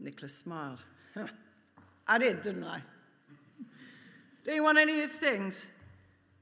Nicholas 0.00 0.34
smiled. 0.34 0.82
I 2.08 2.16
did, 2.16 2.40
didn't 2.40 2.64
I? 2.64 2.80
Do 4.44 4.52
you 4.52 4.64
want 4.64 4.78
any 4.78 5.02
of 5.02 5.12
the 5.12 5.18
things? 5.18 5.68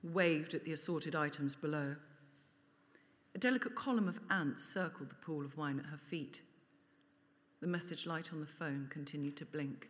Waved 0.04 0.54
at 0.54 0.64
the 0.64 0.72
assorted 0.72 1.16
items 1.16 1.56
below. 1.56 1.96
A 3.34 3.38
delicate 3.38 3.74
column 3.74 4.06
of 4.06 4.20
ants 4.30 4.62
circled 4.64 5.10
the 5.10 5.16
pool 5.16 5.44
of 5.44 5.56
wine 5.56 5.80
at 5.80 5.86
her 5.86 5.98
feet. 5.98 6.40
The 7.60 7.66
message 7.66 8.06
light 8.06 8.32
on 8.32 8.38
the 8.38 8.46
phone 8.46 8.86
continued 8.88 9.36
to 9.38 9.44
blink. 9.44 9.88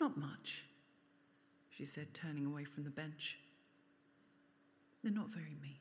Not 0.00 0.16
much 0.16 0.64
she 1.82 1.86
said, 1.86 2.12
turning 2.14 2.46
away 2.46 2.64
from 2.64 2.84
the 2.84 2.90
bench. 2.90 3.38
They're 5.02 5.12
not 5.12 5.30
very 5.30 5.56
mean. 5.60 5.78